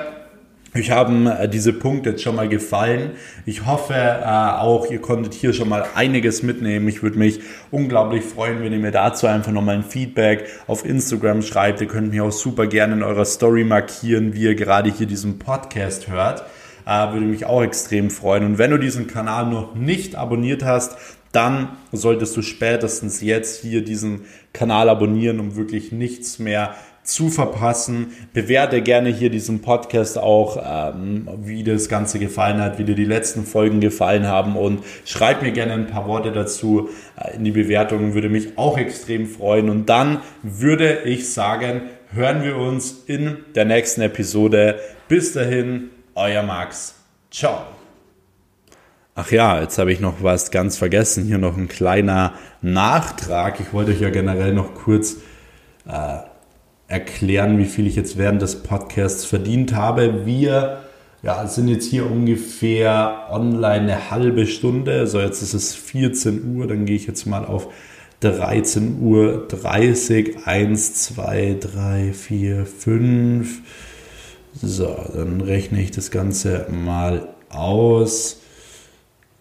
ich 0.73 0.91
haben 0.91 1.27
äh, 1.27 1.49
diese 1.49 1.73
Punkte 1.73 2.11
jetzt 2.11 2.23
schon 2.23 2.35
mal 2.35 2.47
gefallen. 2.47 3.11
Ich 3.45 3.65
hoffe 3.65 3.93
äh, 3.93 4.25
auch, 4.25 4.89
ihr 4.89 5.01
konntet 5.01 5.33
hier 5.33 5.51
schon 5.53 5.67
mal 5.67 5.85
einiges 5.95 6.43
mitnehmen. 6.43 6.87
Ich 6.87 7.03
würde 7.03 7.19
mich 7.19 7.41
unglaublich 7.71 8.23
freuen, 8.23 8.63
wenn 8.63 8.71
ihr 8.71 8.79
mir 8.79 8.91
dazu 8.91 9.27
einfach 9.27 9.51
nochmal 9.51 9.75
ein 9.75 9.83
Feedback 9.83 10.45
auf 10.67 10.85
Instagram 10.85 11.41
schreibt. 11.41 11.81
Ihr 11.81 11.87
könnt 11.87 12.11
mich 12.11 12.21
auch 12.21 12.31
super 12.31 12.67
gerne 12.67 12.93
in 12.93 13.03
eurer 13.03 13.25
Story 13.25 13.65
markieren, 13.65 14.33
wie 14.33 14.43
ihr 14.43 14.55
gerade 14.55 14.89
hier 14.89 15.07
diesen 15.07 15.39
Podcast 15.39 16.07
hört. 16.07 16.43
Äh, 16.85 17.11
würde 17.11 17.25
mich 17.25 17.45
auch 17.45 17.61
extrem 17.61 18.09
freuen. 18.09 18.45
Und 18.45 18.57
wenn 18.57 18.71
du 18.71 18.77
diesen 18.77 19.07
Kanal 19.07 19.47
noch 19.47 19.75
nicht 19.75 20.15
abonniert 20.15 20.63
hast, 20.63 20.95
dann 21.33 21.69
solltest 21.91 22.35
du 22.35 22.41
spätestens 22.41 23.21
jetzt 23.21 23.61
hier 23.61 23.83
diesen 23.83 24.21
Kanal 24.53 24.89
abonnieren, 24.89 25.39
um 25.39 25.55
wirklich 25.55 25.91
nichts 25.91 26.39
mehr 26.39 26.75
zu 27.03 27.29
verpassen. 27.29 28.13
Bewerte 28.33 28.81
gerne 28.81 29.09
hier 29.09 29.29
diesen 29.29 29.61
Podcast 29.61 30.17
auch, 30.17 30.57
ähm, 30.63 31.27
wie 31.43 31.63
das 31.63 31.89
Ganze 31.89 32.19
gefallen 32.19 32.61
hat, 32.61 32.79
wie 32.79 32.83
dir 32.83 32.95
die 32.95 33.05
letzten 33.05 33.45
Folgen 33.45 33.81
gefallen 33.81 34.27
haben 34.27 34.55
und 34.55 34.83
schreib 35.05 35.41
mir 35.41 35.51
gerne 35.51 35.73
ein 35.73 35.87
paar 35.87 36.07
Worte 36.07 36.31
dazu 36.31 36.89
äh, 37.17 37.35
in 37.35 37.43
die 37.43 37.51
Bewertung, 37.51 38.13
würde 38.13 38.29
mich 38.29 38.57
auch 38.57 38.77
extrem 38.77 39.27
freuen. 39.27 39.69
Und 39.69 39.87
dann 39.87 40.19
würde 40.43 41.01
ich 41.05 41.31
sagen, 41.33 41.81
hören 42.13 42.43
wir 42.43 42.57
uns 42.57 43.03
in 43.07 43.37
der 43.55 43.65
nächsten 43.65 44.01
Episode. 44.01 44.79
Bis 45.07 45.33
dahin, 45.33 45.89
euer 46.15 46.43
Max. 46.43 46.95
Ciao. 47.31 47.65
Ach 49.13 49.29
ja, 49.29 49.61
jetzt 49.61 49.77
habe 49.77 49.91
ich 49.91 49.99
noch 49.99 50.23
was 50.23 50.51
ganz 50.51 50.77
vergessen. 50.77 51.25
Hier 51.25 51.37
noch 51.37 51.57
ein 51.57 51.67
kleiner 51.67 52.33
Nachtrag. 52.61 53.59
Ich 53.59 53.73
wollte 53.73 53.91
euch 53.91 53.99
ja 53.99 54.09
generell 54.09 54.53
noch 54.53 54.73
kurz 54.73 55.17
äh, 55.87 56.30
erklären, 56.91 57.57
wie 57.57 57.65
viel 57.65 57.87
ich 57.87 57.95
jetzt 57.95 58.17
während 58.17 58.41
des 58.41 58.63
Podcasts 58.63 59.23
verdient 59.23 59.73
habe. 59.73 60.25
Wir 60.25 60.81
ja, 61.23 61.47
sind 61.47 61.69
jetzt 61.69 61.89
hier 61.89 62.09
ungefähr 62.09 63.27
online 63.31 63.93
eine 63.93 64.11
halbe 64.11 64.45
Stunde. 64.45 64.99
Also 64.99 65.21
jetzt 65.21 65.41
ist 65.41 65.53
es 65.53 65.73
14 65.73 66.55
Uhr, 66.55 66.67
dann 66.67 66.85
gehe 66.85 66.97
ich 66.97 67.07
jetzt 67.07 67.25
mal 67.25 67.45
auf 67.45 67.69
13 68.19 69.01
Uhr 69.01 69.47
30. 69.47 70.45
1, 70.45 70.93
2, 71.15 71.57
3, 71.61 72.13
4, 72.13 72.65
5. 72.65 73.61
So, 74.61 74.97
dann 75.15 75.39
rechne 75.39 75.81
ich 75.81 75.91
das 75.91 76.11
Ganze 76.11 76.67
mal 76.69 77.29
aus. 77.49 78.41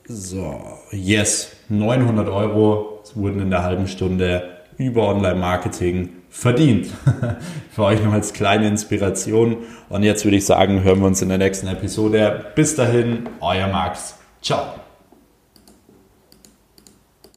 So, 0.06 0.60
yes, 0.92 1.50
900 1.68 2.28
Euro 2.28 3.02
wurden 3.14 3.40
in 3.40 3.50
der 3.50 3.64
halben 3.64 3.88
Stunde 3.88 4.44
über 4.78 5.08
Online-Marketing 5.08 6.19
verdient. 6.30 6.88
Für 7.72 7.84
euch 7.84 8.02
noch 8.02 8.12
als 8.12 8.32
kleine 8.32 8.68
Inspiration. 8.68 9.58
Und 9.88 10.02
jetzt 10.02 10.24
würde 10.24 10.36
ich 10.36 10.46
sagen, 10.46 10.82
hören 10.82 11.00
wir 11.00 11.06
uns 11.06 11.20
in 11.20 11.28
der 11.28 11.38
nächsten 11.38 11.66
Episode. 11.66 12.46
Bis 12.54 12.76
dahin, 12.76 13.28
euer 13.40 13.68
Max. 13.68 14.16
Ciao. 14.40 14.89